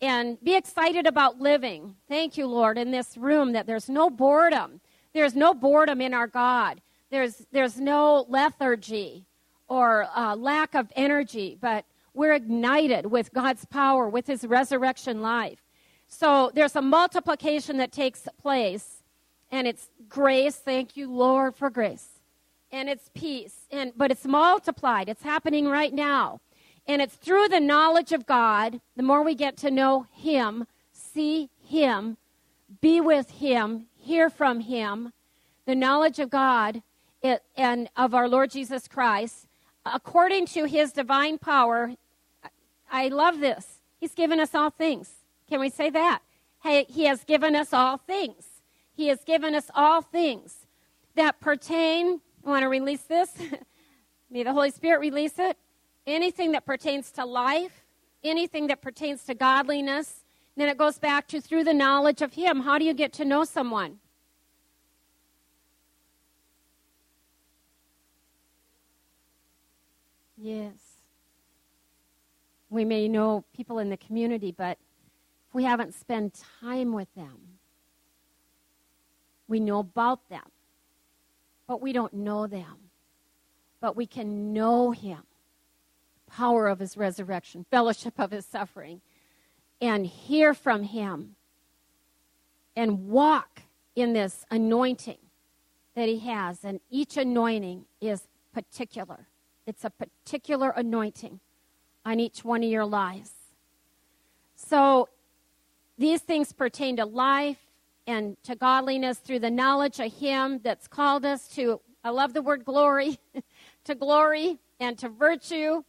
and 0.00 0.42
be 0.42 0.54
excited 0.54 1.06
about 1.06 1.40
living. 1.40 1.96
Thank 2.08 2.36
you, 2.36 2.46
Lord, 2.46 2.76
in 2.78 2.90
this 2.90 3.16
room 3.16 3.52
that 3.52 3.66
there's 3.66 3.88
no 3.88 4.10
boredom. 4.10 4.80
There's 5.14 5.34
no 5.34 5.54
boredom 5.54 6.00
in 6.00 6.12
our 6.12 6.26
God. 6.26 6.80
There's, 7.10 7.46
there's 7.52 7.80
no 7.80 8.26
lethargy 8.28 9.24
or 9.68 10.06
uh, 10.14 10.36
lack 10.36 10.74
of 10.74 10.92
energy, 10.94 11.56
but 11.60 11.84
we're 12.12 12.34
ignited 12.34 13.06
with 13.06 13.32
God's 13.32 13.64
power, 13.64 14.08
with 14.08 14.26
His 14.26 14.46
resurrection 14.46 15.22
life. 15.22 15.62
So 16.08 16.50
there's 16.54 16.76
a 16.76 16.82
multiplication 16.82 17.78
that 17.78 17.92
takes 17.92 18.28
place, 18.40 19.02
and 19.50 19.66
it's 19.66 19.88
grace. 20.08 20.56
Thank 20.56 20.96
you, 20.96 21.10
Lord, 21.10 21.56
for 21.56 21.70
grace. 21.70 22.20
And 22.70 22.88
it's 22.88 23.10
peace. 23.14 23.66
And, 23.70 23.92
but 23.96 24.10
it's 24.10 24.24
multiplied. 24.24 25.08
It's 25.08 25.22
happening 25.22 25.68
right 25.68 25.92
now. 25.92 26.40
And 26.88 27.02
it's 27.02 27.16
through 27.16 27.48
the 27.48 27.60
knowledge 27.60 28.12
of 28.12 28.26
God, 28.26 28.80
the 28.96 29.02
more 29.02 29.22
we 29.22 29.34
get 29.34 29.56
to 29.58 29.70
know 29.70 30.06
Him, 30.12 30.66
see 30.92 31.50
Him, 31.64 32.16
be 32.80 33.00
with 33.00 33.30
Him, 33.30 33.86
hear 33.96 34.30
from 34.30 34.60
Him, 34.60 35.12
the 35.66 35.74
knowledge 35.74 36.20
of 36.20 36.30
God 36.30 36.82
and 37.56 37.88
of 37.96 38.14
our 38.14 38.28
Lord 38.28 38.52
Jesus 38.52 38.86
Christ, 38.86 39.48
according 39.84 40.46
to 40.46 40.66
His 40.66 40.92
divine 40.92 41.38
power. 41.38 41.94
I 42.90 43.08
love 43.08 43.40
this. 43.40 43.80
He's 43.98 44.14
given 44.14 44.38
us 44.38 44.54
all 44.54 44.70
things. 44.70 45.10
Can 45.48 45.58
we 45.58 45.70
say 45.70 45.90
that? 45.90 46.20
Hey, 46.62 46.84
he 46.88 47.04
has 47.04 47.24
given 47.24 47.56
us 47.56 47.72
all 47.72 47.96
things. 47.96 48.44
He 48.94 49.08
has 49.08 49.24
given 49.24 49.54
us 49.54 49.70
all 49.74 50.02
things 50.02 50.66
that 51.14 51.40
pertain. 51.40 52.20
I 52.44 52.48
want 52.48 52.62
to 52.62 52.68
release 52.68 53.02
this. 53.02 53.30
May 54.30 54.42
the 54.42 54.52
Holy 54.52 54.70
Spirit 54.70 55.00
release 55.00 55.38
it 55.38 55.56
anything 56.06 56.52
that 56.52 56.64
pertains 56.64 57.10
to 57.12 57.24
life, 57.24 57.84
anything 58.22 58.68
that 58.68 58.80
pertains 58.80 59.24
to 59.24 59.34
godliness. 59.34 60.24
Then 60.56 60.68
it 60.68 60.78
goes 60.78 60.98
back 60.98 61.26
to 61.28 61.40
through 61.40 61.64
the 61.64 61.74
knowledge 61.74 62.22
of 62.22 62.32
Him. 62.32 62.60
How 62.60 62.78
do 62.78 62.84
you 62.84 62.94
get 62.94 63.12
to 63.14 63.24
know 63.24 63.44
someone? 63.44 63.98
Yes. 70.38 70.74
We 72.70 72.84
may 72.84 73.08
know 73.08 73.44
people 73.54 73.78
in 73.78 73.90
the 73.90 73.96
community, 73.96 74.52
but 74.52 74.78
if 75.48 75.54
we 75.54 75.64
haven't 75.64 75.94
spent 75.94 76.42
time 76.60 76.92
with 76.92 77.12
them, 77.14 77.38
we 79.48 79.60
know 79.60 79.78
about 79.80 80.28
them, 80.28 80.42
but 81.66 81.80
we 81.80 81.92
don't 81.92 82.12
know 82.12 82.46
them. 82.46 82.90
But 83.80 83.94
we 83.94 84.06
can 84.06 84.52
know 84.52 84.90
Him 84.90 85.22
power 86.26 86.68
of 86.68 86.78
his 86.78 86.96
resurrection, 86.96 87.66
fellowship 87.70 88.14
of 88.18 88.30
his 88.30 88.44
suffering, 88.46 89.00
and 89.80 90.06
hear 90.06 90.54
from 90.54 90.82
him 90.82 91.36
and 92.74 93.08
walk 93.08 93.62
in 93.94 94.12
this 94.12 94.44
anointing 94.50 95.18
that 95.94 96.08
he 96.08 96.18
has. 96.20 96.64
And 96.64 96.80
each 96.90 97.16
anointing 97.16 97.86
is 98.00 98.28
particular, 98.52 99.26
it's 99.66 99.84
a 99.84 99.90
particular 99.90 100.70
anointing 100.70 101.40
on 102.04 102.20
each 102.20 102.44
one 102.44 102.62
of 102.62 102.70
your 102.70 102.84
lives. 102.84 103.32
So 104.54 105.08
these 105.98 106.20
things 106.20 106.52
pertain 106.52 106.96
to 106.96 107.04
life 107.04 107.58
and 108.06 108.36
to 108.44 108.54
godliness 108.54 109.18
through 109.18 109.40
the 109.40 109.50
knowledge 109.50 109.98
of 109.98 110.12
him 110.12 110.60
that's 110.62 110.86
called 110.86 111.24
us 111.24 111.48
to, 111.48 111.80
I 112.04 112.10
love 112.10 112.32
the 112.32 112.42
word 112.42 112.64
glory, 112.64 113.18
to 113.84 113.94
glory 113.94 114.58
and 114.78 114.96
to 114.98 115.08
virtue 115.08 115.82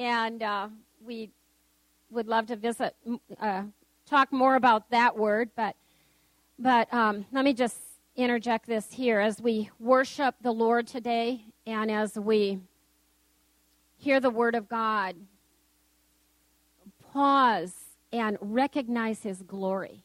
and 0.00 0.42
uh, 0.42 0.68
we 1.04 1.30
would 2.10 2.26
love 2.26 2.46
to 2.46 2.56
visit, 2.56 2.96
uh, 3.38 3.64
talk 4.06 4.32
more 4.32 4.56
about 4.56 4.90
that 4.90 5.16
word. 5.16 5.50
But, 5.54 5.76
but 6.58 6.92
um, 6.92 7.26
let 7.32 7.44
me 7.44 7.52
just 7.52 7.76
interject 8.16 8.66
this 8.66 8.90
here 8.90 9.20
as 9.20 9.42
we 9.42 9.70
worship 9.78 10.36
the 10.40 10.52
Lord 10.52 10.86
today 10.86 11.44
and 11.66 11.90
as 11.90 12.18
we 12.18 12.60
hear 13.98 14.20
the 14.20 14.30
Word 14.30 14.54
of 14.54 14.68
God. 14.70 15.16
Pause 17.12 17.74
and 18.10 18.38
recognize 18.40 19.22
His 19.22 19.42
glory. 19.42 20.02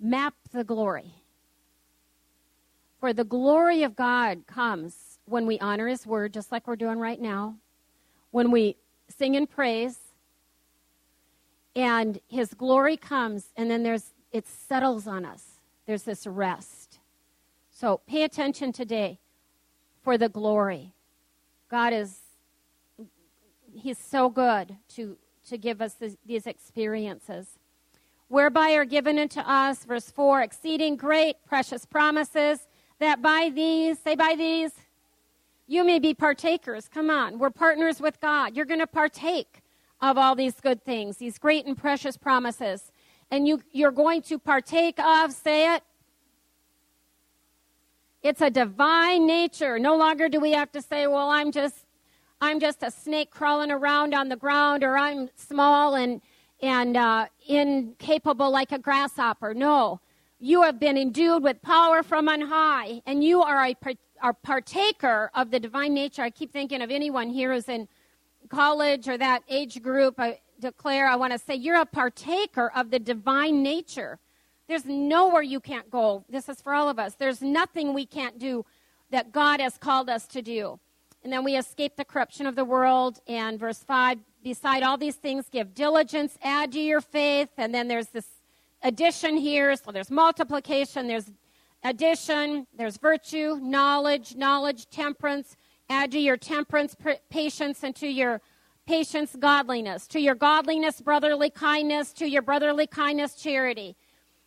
Map 0.00 0.34
the 0.52 0.64
glory. 0.64 1.14
For 2.98 3.12
the 3.12 3.24
glory 3.24 3.84
of 3.84 3.94
God 3.94 4.48
comes 4.48 5.20
when 5.24 5.46
we 5.46 5.56
honor 5.60 5.86
His 5.86 6.04
Word, 6.04 6.32
just 6.32 6.50
like 6.50 6.66
we're 6.66 6.74
doing 6.74 6.98
right 6.98 7.20
now, 7.20 7.54
when 8.30 8.50
we 8.50 8.76
sing 9.08 9.36
and 9.36 9.48
praise, 9.48 9.98
and 11.74 12.20
His 12.28 12.54
glory 12.54 12.96
comes, 12.96 13.46
and 13.56 13.70
then 13.70 13.82
there's 13.82 14.12
it 14.32 14.46
settles 14.46 15.06
on 15.06 15.24
us. 15.24 15.44
There's 15.86 16.02
this 16.02 16.26
rest. 16.26 16.98
So 17.70 18.00
pay 18.06 18.24
attention 18.24 18.72
today 18.72 19.20
for 20.02 20.18
the 20.18 20.28
glory. 20.28 20.92
God 21.70 21.92
is 21.92 22.18
He's 23.72 23.98
so 23.98 24.28
good 24.28 24.76
to 24.96 25.16
to 25.48 25.58
give 25.58 25.80
us 25.80 25.94
this, 25.94 26.16
these 26.26 26.46
experiences. 26.46 27.58
Whereby 28.28 28.72
are 28.72 28.84
given 28.84 29.18
unto 29.18 29.40
us, 29.40 29.84
verse 29.84 30.10
4, 30.10 30.42
exceeding 30.42 30.96
great, 30.96 31.36
precious 31.46 31.86
promises, 31.86 32.60
that 32.98 33.22
by 33.22 33.50
these, 33.54 33.98
say 33.98 34.14
by 34.14 34.34
these, 34.36 34.72
you 35.68 35.84
may 35.84 36.00
be 36.00 36.14
partakers. 36.14 36.88
Come 36.88 37.10
on, 37.10 37.38
we're 37.38 37.50
partners 37.50 38.00
with 38.00 38.20
God. 38.20 38.56
You're 38.56 38.64
going 38.64 38.80
to 38.80 38.86
partake 38.86 39.60
of 40.00 40.18
all 40.18 40.34
these 40.34 40.54
good 40.60 40.82
things, 40.84 41.18
these 41.18 41.38
great 41.38 41.66
and 41.66 41.76
precious 41.76 42.16
promises. 42.16 42.90
And 43.30 43.46
you, 43.46 43.60
you're 43.72 43.92
going 43.92 44.22
to 44.22 44.38
partake 44.38 44.98
of, 44.98 45.32
say 45.32 45.74
it, 45.74 45.82
it's 48.22 48.40
a 48.40 48.50
divine 48.50 49.26
nature. 49.26 49.78
No 49.78 49.96
longer 49.96 50.28
do 50.28 50.40
we 50.40 50.52
have 50.52 50.72
to 50.72 50.82
say, 50.82 51.06
well, 51.06 51.28
I'm 51.28 51.52
just 51.52 51.84
I'm 52.40 52.60
just 52.60 52.82
a 52.84 52.90
snake 52.90 53.30
crawling 53.30 53.70
around 53.70 54.14
on 54.14 54.28
the 54.28 54.36
ground, 54.36 54.84
or 54.84 54.96
I'm 54.96 55.28
small 55.34 55.94
and 55.94 56.20
and 56.60 56.96
uh, 56.96 57.26
incapable 57.46 58.50
like 58.50 58.72
a 58.72 58.78
grasshopper. 58.78 59.54
No, 59.54 60.00
you 60.38 60.62
have 60.62 60.78
been 60.78 60.96
endued 60.96 61.42
with 61.42 61.60
power 61.62 62.02
from 62.02 62.28
on 62.28 62.40
high, 62.42 63.02
and 63.06 63.22
you 63.24 63.42
are 63.42 63.66
a, 63.66 63.76
a 64.22 64.32
partaker 64.32 65.30
of 65.34 65.50
the 65.50 65.60
divine 65.60 65.94
nature. 65.94 66.22
I 66.22 66.30
keep 66.30 66.52
thinking 66.52 66.82
of 66.82 66.90
anyone 66.90 67.28
here 67.30 67.52
who's 67.52 67.68
in 67.68 67.88
college 68.48 69.08
or 69.08 69.18
that 69.18 69.42
age 69.48 69.82
group. 69.82 70.14
I 70.18 70.40
declare, 70.60 71.08
I 71.08 71.16
want 71.16 71.32
to 71.32 71.38
say, 71.38 71.54
you're 71.54 71.80
a 71.80 71.86
partaker 71.86 72.70
of 72.74 72.90
the 72.90 72.98
divine 72.98 73.62
nature. 73.62 74.18
There's 74.68 74.84
nowhere 74.84 75.42
you 75.42 75.60
can't 75.60 75.90
go. 75.90 76.24
This 76.28 76.48
is 76.48 76.60
for 76.60 76.74
all 76.74 76.88
of 76.88 76.98
us. 76.98 77.14
There's 77.14 77.40
nothing 77.40 77.94
we 77.94 78.06
can't 78.06 78.38
do 78.38 78.64
that 79.10 79.32
God 79.32 79.60
has 79.60 79.78
called 79.78 80.10
us 80.10 80.26
to 80.28 80.42
do. 80.42 80.78
And 81.24 81.32
then 81.32 81.42
we 81.42 81.56
escape 81.56 81.96
the 81.96 82.04
corruption 82.04 82.46
of 82.46 82.54
the 82.54 82.64
world. 82.64 83.20
And 83.26 83.58
verse 83.58 83.78
5 83.78 84.18
beside 84.42 84.82
all 84.82 84.96
these 84.96 85.16
things, 85.16 85.46
give 85.50 85.74
diligence, 85.74 86.38
add 86.42 86.72
to 86.72 86.80
your 86.80 87.00
faith. 87.00 87.48
And 87.56 87.74
then 87.74 87.88
there's 87.88 88.08
this 88.08 88.26
addition 88.82 89.36
here. 89.36 89.74
So 89.76 89.90
there's 89.90 90.10
multiplication, 90.10 91.08
there's 91.08 91.30
addition, 91.82 92.66
there's 92.76 92.96
virtue, 92.96 93.58
knowledge, 93.62 94.36
knowledge, 94.36 94.88
temperance. 94.90 95.56
Add 95.88 96.12
to 96.12 96.18
your 96.18 96.36
temperance, 96.36 96.96
patience, 97.30 97.82
and 97.82 97.94
to 97.96 98.08
your 98.08 98.40
patience, 98.86 99.36
godliness. 99.38 100.06
To 100.08 100.20
your 100.20 100.34
godliness, 100.34 101.00
brotherly 101.00 101.50
kindness. 101.50 102.12
To 102.14 102.28
your 102.28 102.42
brotherly 102.42 102.86
kindness, 102.86 103.34
charity. 103.34 103.96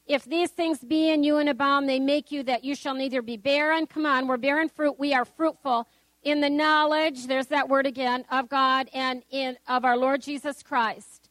If 0.07 0.25
these 0.25 0.49
things 0.49 0.79
be 0.79 1.09
in 1.09 1.23
you 1.23 1.37
and 1.37 1.47
abound, 1.47 1.87
they 1.87 1.99
make 1.99 2.31
you 2.31 2.43
that 2.43 2.63
you 2.63 2.75
shall 2.75 2.95
neither 2.95 3.21
be 3.21 3.37
barren. 3.37 3.87
Come 3.87 4.05
on, 4.05 4.27
we're 4.27 4.37
bearing 4.37 4.69
fruit. 4.69 4.99
We 4.99 5.13
are 5.13 5.25
fruitful 5.25 5.87
in 6.23 6.39
the 6.39 6.49
knowledge, 6.49 7.27
there's 7.27 7.47
that 7.47 7.67
word 7.67 7.87
again, 7.87 8.25
of 8.29 8.47
God 8.47 8.89
and 8.93 9.23
in 9.31 9.57
of 9.67 9.85
our 9.85 9.97
Lord 9.97 10.21
Jesus 10.21 10.61
Christ. 10.61 11.29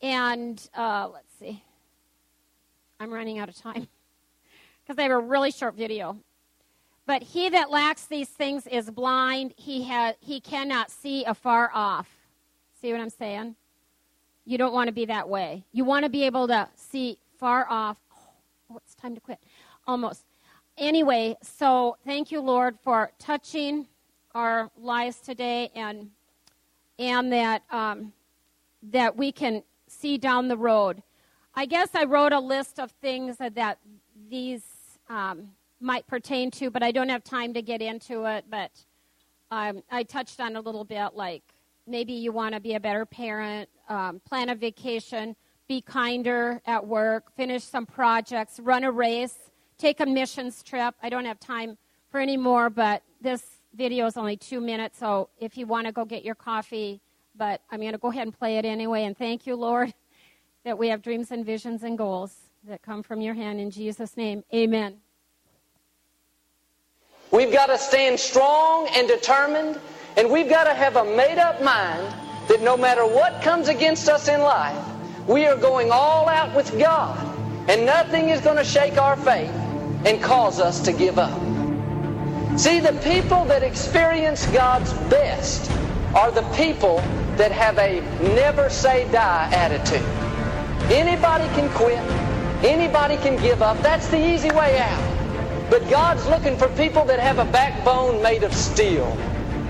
And 0.00 0.64
uh, 0.76 1.08
let's 1.12 1.32
see. 1.38 1.62
I'm 3.00 3.12
running 3.12 3.38
out 3.38 3.48
of 3.48 3.56
time 3.56 3.88
because 4.88 4.96
they 4.96 5.02
have 5.02 5.12
a 5.12 5.18
really 5.18 5.50
short 5.50 5.74
video. 5.74 6.16
But 7.04 7.22
he 7.22 7.50
that 7.50 7.70
lacks 7.70 8.06
these 8.06 8.28
things 8.28 8.66
is 8.66 8.90
blind. 8.90 9.52
He, 9.56 9.86
ha- 9.86 10.14
he 10.18 10.40
cannot 10.40 10.90
see 10.90 11.24
afar 11.24 11.70
off. 11.74 12.08
See 12.80 12.90
what 12.92 13.00
I'm 13.02 13.10
saying? 13.10 13.54
You 14.46 14.56
don't 14.56 14.72
want 14.72 14.88
to 14.88 14.92
be 14.92 15.04
that 15.04 15.28
way. 15.28 15.64
You 15.72 15.84
want 15.84 16.04
to 16.04 16.08
be 16.08 16.24
able 16.24 16.48
to 16.48 16.68
see 16.74 17.18
far 17.38 17.66
off. 17.68 17.98
Oh, 18.70 18.78
it's 18.78 18.94
time 18.94 19.14
to 19.14 19.20
quit. 19.20 19.38
Almost. 19.86 20.24
Anyway, 20.78 21.36
so 21.42 21.98
thank 22.06 22.32
you, 22.32 22.40
Lord, 22.40 22.78
for 22.82 23.10
touching 23.18 23.88
our 24.34 24.70
lives 24.78 25.18
today 25.18 25.70
and 25.74 26.10
and 26.98 27.32
that 27.32 27.62
um, 27.70 28.12
that 28.82 29.16
we 29.16 29.32
can 29.32 29.62
see 29.86 30.16
down 30.16 30.48
the 30.48 30.56
road. 30.56 31.02
I 31.54 31.66
guess 31.66 31.90
I 31.94 32.04
wrote 32.04 32.32
a 32.32 32.40
list 32.40 32.78
of 32.78 32.90
things 32.90 33.36
that, 33.38 33.54
that 33.56 33.78
these 34.28 34.62
um, 35.08 35.50
might 35.80 36.06
pertain 36.06 36.50
to, 36.52 36.70
but 36.70 36.82
I 36.82 36.90
don't 36.90 37.08
have 37.08 37.24
time 37.24 37.54
to 37.54 37.62
get 37.62 37.80
into 37.80 38.24
it. 38.24 38.44
But 38.50 38.70
um, 39.50 39.82
I 39.90 40.02
touched 40.02 40.40
on 40.40 40.56
a 40.56 40.60
little 40.60 40.84
bit, 40.84 41.14
like 41.14 41.42
maybe 41.86 42.12
you 42.12 42.32
want 42.32 42.54
to 42.54 42.60
be 42.60 42.74
a 42.74 42.80
better 42.80 43.06
parent, 43.06 43.68
um, 43.88 44.20
plan 44.20 44.48
a 44.48 44.54
vacation, 44.54 45.36
be 45.68 45.80
kinder 45.80 46.60
at 46.66 46.86
work, 46.86 47.34
finish 47.36 47.64
some 47.64 47.86
projects, 47.86 48.58
run 48.60 48.84
a 48.84 48.90
race, 48.90 49.36
take 49.78 50.00
a 50.00 50.06
missions 50.06 50.62
trip. 50.62 50.94
I 51.02 51.08
don't 51.08 51.24
have 51.24 51.38
time 51.38 51.78
for 52.10 52.20
any 52.20 52.36
more, 52.36 52.70
but 52.70 53.02
this 53.20 53.42
video 53.74 54.06
is 54.06 54.16
only 54.16 54.36
two 54.36 54.60
minutes, 54.60 54.98
so 54.98 55.28
if 55.38 55.56
you 55.56 55.66
want 55.66 55.86
to 55.86 55.92
go 55.92 56.04
get 56.04 56.24
your 56.24 56.34
coffee, 56.34 57.00
but 57.36 57.60
I'm 57.70 57.80
going 57.80 57.92
to 57.92 57.98
go 57.98 58.08
ahead 58.08 58.26
and 58.26 58.36
play 58.36 58.56
it 58.56 58.64
anyway. 58.64 59.04
And 59.04 59.16
thank 59.16 59.46
you, 59.46 59.54
Lord, 59.54 59.92
that 60.64 60.78
we 60.78 60.88
have 60.88 61.02
dreams 61.02 61.30
and 61.30 61.44
visions 61.44 61.82
and 61.82 61.96
goals 61.96 62.47
that 62.64 62.82
come 62.82 63.02
from 63.02 63.20
your 63.20 63.34
hand. 63.34 63.60
In 63.60 63.70
Jesus' 63.70 64.16
name, 64.16 64.44
amen. 64.54 64.96
We've 67.30 67.52
got 67.52 67.66
to 67.66 67.78
stand 67.78 68.18
strong 68.18 68.88
and 68.94 69.06
determined, 69.06 69.78
and 70.16 70.30
we've 70.30 70.48
got 70.48 70.64
to 70.64 70.74
have 70.74 70.96
a 70.96 71.04
made 71.04 71.38
up 71.38 71.62
mind 71.62 72.14
that 72.48 72.62
no 72.62 72.76
matter 72.76 73.06
what 73.06 73.42
comes 73.42 73.68
against 73.68 74.08
us 74.08 74.28
in 74.28 74.40
life, 74.40 74.84
we 75.26 75.46
are 75.46 75.56
going 75.56 75.90
all 75.92 76.28
out 76.28 76.54
with 76.56 76.78
God, 76.78 77.18
and 77.68 77.84
nothing 77.84 78.30
is 78.30 78.40
going 78.40 78.56
to 78.56 78.64
shake 78.64 78.96
our 78.96 79.16
faith 79.16 79.52
and 80.06 80.22
cause 80.22 80.58
us 80.58 80.80
to 80.80 80.92
give 80.92 81.18
up. 81.18 81.38
See, 82.58 82.80
the 82.80 82.98
people 83.04 83.44
that 83.44 83.62
experience 83.62 84.46
God's 84.46 84.92
best 85.10 85.70
are 86.14 86.30
the 86.30 86.42
people 86.56 86.96
that 87.36 87.52
have 87.52 87.78
a 87.78 88.00
never 88.34 88.70
say 88.70 89.10
die 89.12 89.50
attitude. 89.52 90.02
Anybody 90.90 91.44
can 91.54 91.70
quit. 91.74 92.27
Anybody 92.62 93.16
can 93.16 93.40
give 93.40 93.62
up. 93.62 93.80
That's 93.82 94.08
the 94.08 94.18
easy 94.18 94.50
way 94.50 94.78
out. 94.78 95.70
But 95.70 95.88
God's 95.88 96.26
looking 96.26 96.56
for 96.56 96.68
people 96.70 97.04
that 97.04 97.20
have 97.20 97.38
a 97.38 97.44
backbone 97.44 98.22
made 98.22 98.42
of 98.42 98.52
steel. 98.54 99.16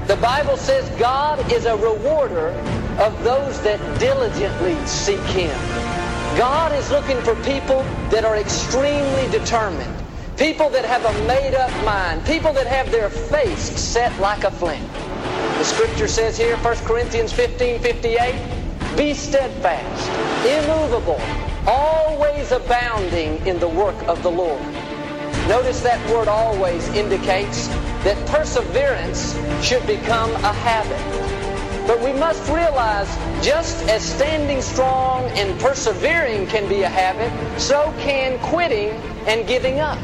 The 0.07 0.17
Bible 0.17 0.57
says 0.57 0.89
God 0.99 1.53
is 1.53 1.67
a 1.67 1.77
rewarder 1.77 2.49
of 2.99 3.23
those 3.25 3.61
that 3.61 3.79
diligently 3.99 4.75
seek 4.87 5.21
Him. 5.21 5.55
God 6.39 6.73
is 6.73 6.91
looking 6.91 7.21
for 7.23 7.35
people 7.43 7.83
that 8.11 8.25
are 8.25 8.37
extremely 8.37 9.29
determined. 9.31 9.95
People 10.39 10.71
that 10.71 10.85
have 10.85 11.05
a 11.05 11.27
made 11.27 11.55
up 11.55 11.71
mind. 11.85 12.25
People 12.25 12.53
that 12.53 12.67
have 12.67 12.91
their 12.91 13.11
face 13.11 13.61
set 13.79 14.19
like 14.21 14.45
a 14.45 14.51
flint. 14.51 14.87
The 15.59 15.65
scripture 15.65 16.09
says 16.09 16.39
here, 16.39 16.57
1 16.59 16.77
Corinthians 16.87 17.33
15, 17.33 17.81
58, 17.81 18.97
be 18.97 19.13
steadfast, 19.13 20.09
immovable, 20.47 21.21
always 21.69 22.51
abounding 22.51 23.47
in 23.47 23.59
the 23.59 23.69
work 23.69 23.97
of 24.09 24.23
the 24.23 24.31
Lord. 24.31 24.63
Notice 25.47 25.81
that 25.83 26.01
word 26.11 26.27
always 26.27 26.89
indicates 26.89 27.69
that 28.05 28.17
perseverance 28.29 29.35
should 29.63 29.87
become 29.87 30.31
a 30.37 30.53
habit. 30.53 31.87
But 31.87 32.01
we 32.01 32.13
must 32.19 32.51
realize 32.51 33.09
just 33.45 33.87
as 33.89 34.03
standing 34.03 34.63
strong 34.63 35.25
and 35.39 35.59
persevering 35.61 36.47
can 36.47 36.67
be 36.69 36.83
a 36.83 36.89
habit, 36.89 37.31
so 37.61 37.95
can 37.99 38.39
quitting 38.41 38.91
and 39.27 39.47
giving 39.47 39.79
up. 39.79 39.99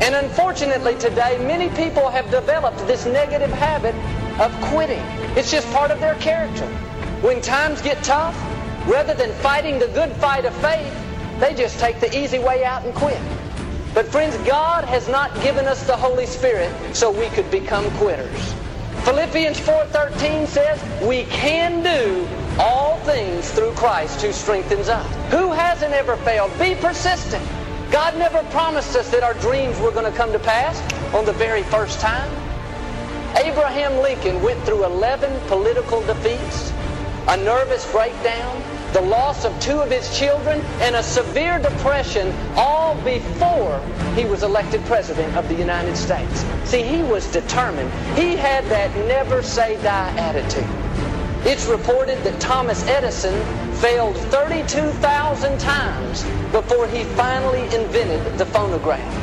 And 0.00 0.14
unfortunately 0.14 0.96
today, 0.96 1.38
many 1.44 1.70
people 1.70 2.08
have 2.08 2.30
developed 2.30 2.78
this 2.86 3.04
negative 3.04 3.50
habit 3.50 3.96
of 4.40 4.52
quitting. 4.70 5.02
It's 5.36 5.50
just 5.50 5.68
part 5.72 5.90
of 5.90 5.98
their 5.98 6.14
character. 6.16 6.66
When 7.20 7.40
times 7.42 7.82
get 7.82 8.02
tough, 8.04 8.36
rather 8.88 9.14
than 9.14 9.30
fighting 9.42 9.78
the 9.78 9.88
good 9.88 10.10
fight 10.16 10.44
of 10.44 10.54
faith, 10.56 10.92
they 11.38 11.54
just 11.54 11.78
take 11.78 12.00
the 12.00 12.18
easy 12.18 12.38
way 12.38 12.64
out 12.64 12.84
and 12.84 12.94
quit. 12.94 13.20
But 13.94 14.06
friends, 14.06 14.36
God 14.38 14.84
has 14.84 15.08
not 15.08 15.34
given 15.42 15.66
us 15.66 15.86
the 15.86 15.96
Holy 15.96 16.26
Spirit 16.26 16.72
so 16.94 17.10
we 17.10 17.28
could 17.28 17.50
become 17.50 17.88
quitters. 17.92 18.54
Philippians 19.04 19.58
4.13 19.60 20.46
says, 20.46 21.06
we 21.06 21.24
can 21.24 21.82
do 21.82 22.26
all 22.60 22.98
things 23.00 23.50
through 23.50 23.72
Christ 23.72 24.20
who 24.22 24.32
strengthens 24.32 24.88
us. 24.88 25.06
Who 25.30 25.52
hasn't 25.52 25.92
ever 25.92 26.16
failed? 26.18 26.50
Be 26.58 26.74
persistent. 26.74 27.44
God 27.90 28.18
never 28.18 28.42
promised 28.50 28.96
us 28.96 29.10
that 29.10 29.22
our 29.22 29.34
dreams 29.34 29.78
were 29.80 29.92
going 29.92 30.10
to 30.10 30.16
come 30.16 30.32
to 30.32 30.38
pass 30.38 30.78
on 31.14 31.24
the 31.24 31.32
very 31.32 31.62
first 31.62 32.00
time. 32.00 32.30
Abraham 33.36 34.02
Lincoln 34.02 34.42
went 34.42 34.62
through 34.64 34.84
11 34.84 35.40
political 35.48 36.02
defeats, 36.02 36.72
a 37.28 37.36
nervous 37.36 37.90
breakdown, 37.92 38.62
the 38.92 39.00
loss 39.00 39.44
of 39.44 39.58
two 39.60 39.80
of 39.80 39.90
his 39.90 40.16
children, 40.18 40.60
and 40.80 40.96
a 40.96 41.02
severe 41.02 41.58
depression 41.58 42.34
all 42.56 42.94
before 43.02 43.80
he 44.14 44.24
was 44.24 44.42
elected 44.42 44.84
president 44.86 45.36
of 45.36 45.48
the 45.48 45.54
United 45.54 45.96
States. 45.96 46.44
See, 46.64 46.82
he 46.82 47.02
was 47.02 47.30
determined. 47.30 47.90
He 48.16 48.36
had 48.36 48.64
that 48.66 48.94
never 49.06 49.42
say 49.42 49.80
die 49.82 50.10
attitude. 50.16 50.66
It's 51.46 51.66
reported 51.66 52.22
that 52.24 52.40
Thomas 52.40 52.84
Edison 52.86 53.34
failed 53.76 54.16
32,000 54.16 55.58
times 55.60 56.24
before 56.50 56.88
he 56.88 57.04
finally 57.04 57.62
invented 57.74 58.38
the 58.38 58.46
phonograph. 58.46 59.14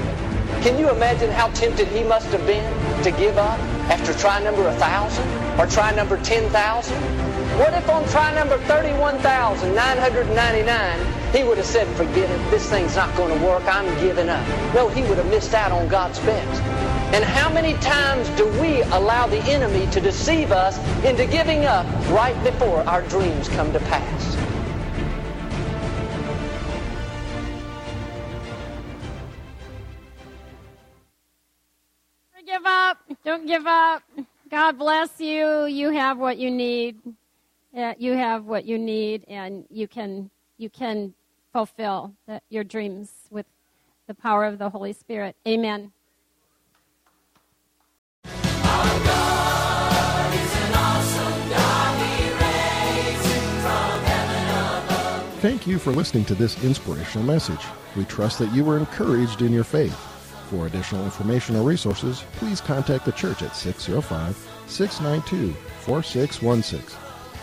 Can 0.64 0.80
you 0.80 0.90
imagine 0.90 1.30
how 1.30 1.50
tempted 1.50 1.88
he 1.90 2.04
must 2.04 2.28
have 2.28 2.46
been 2.48 3.04
to 3.04 3.12
give 3.12 3.38
up 3.38 3.60
after 3.90 4.14
try 4.14 4.42
number 4.42 4.64
1,000 4.64 5.60
or 5.60 5.68
try 5.68 5.94
number 5.94 6.18
10,000? 6.18 7.25
What 7.58 7.74
if 7.74 7.90
on 7.90 8.08
try 8.10 8.36
number 8.36 8.60
31,999 8.68 11.26
he 11.36 11.44
would 11.44 11.58
have 11.58 11.66
said, 11.66 11.88
forget 11.98 12.30
it, 12.30 12.52
this 12.52 12.70
thing's 12.70 12.96
not 12.96 13.16
going 13.16 13.38
to 13.38 13.46
work, 13.46 13.64
I'm 13.66 13.86
giving 14.00 14.30
up. 14.30 14.46
No, 14.74 14.90
he 14.90 15.02
would 15.04 15.18
have 15.18 15.30
missed 15.30 15.54
out 15.54 15.72
on 15.72 15.88
God's 15.88 16.20
best. 16.20 16.62
And 17.14 17.24
how 17.24 17.52
many 17.54 17.74
times 17.76 18.28
do 18.32 18.48
we 18.62 18.82
allow 18.84 19.28
the 19.28 19.42
enemy 19.44 19.90
to 19.92 20.02
deceive 20.02 20.52
us 20.52 20.78
into 21.06 21.26
giving 21.26 21.66
up 21.66 21.86
right 22.10 22.42
before 22.44 22.80
our 22.90 23.02
dreams 23.04 23.48
come 23.50 23.72
to 23.74 23.80
pass? 23.80 24.36
Don't 32.34 32.46
give 32.46 32.66
up. 32.66 32.98
Don't 33.24 33.46
give 33.46 33.66
up. 33.66 34.04
God 34.50 34.78
bless 34.78 35.20
you. 35.20 35.66
You 35.66 35.92
have 35.92 36.18
what 36.18 36.38
you 36.38 36.52
need. 36.52 36.98
Yeah, 37.76 37.94
you 37.98 38.14
have 38.14 38.46
what 38.46 38.64
you 38.64 38.80
need, 38.80 39.26
and 39.28 39.66
you 39.70 39.86
can 39.86 40.32
you 40.58 40.70
can 40.70 41.14
fulfill 41.52 42.14
the, 42.26 42.40
your 42.50 42.64
dreams 42.64 43.12
with 43.30 43.46
the 44.08 44.14
power 44.14 44.46
of 44.46 44.60
the 44.60 44.70
Holy 44.70 44.94
Spirit. 44.94 45.36
Amen. 45.46 45.92
Thank 55.42 55.68
you 55.68 55.78
for 55.78 55.92
listening 55.92 56.24
to 56.26 56.34
this 56.34 56.64
inspirational 56.64 57.28
message. 57.28 57.60
We 57.98 58.06
trust 58.06 58.40
that 58.40 58.54
you 58.54 58.64
were 58.64 58.78
encouraged 58.78 59.42
in 59.42 59.52
your 59.52 59.66
faith. 59.66 59.94
For 60.50 60.66
additional 60.66 61.04
information 61.04 61.58
or 61.58 61.64
resources, 61.64 62.24
please 62.38 62.62
contact 62.62 63.04
the 63.04 63.12
church 63.12 63.44
at 63.44 63.54
605 63.54 64.38
692 64.68 65.54
4616. 65.82 67.05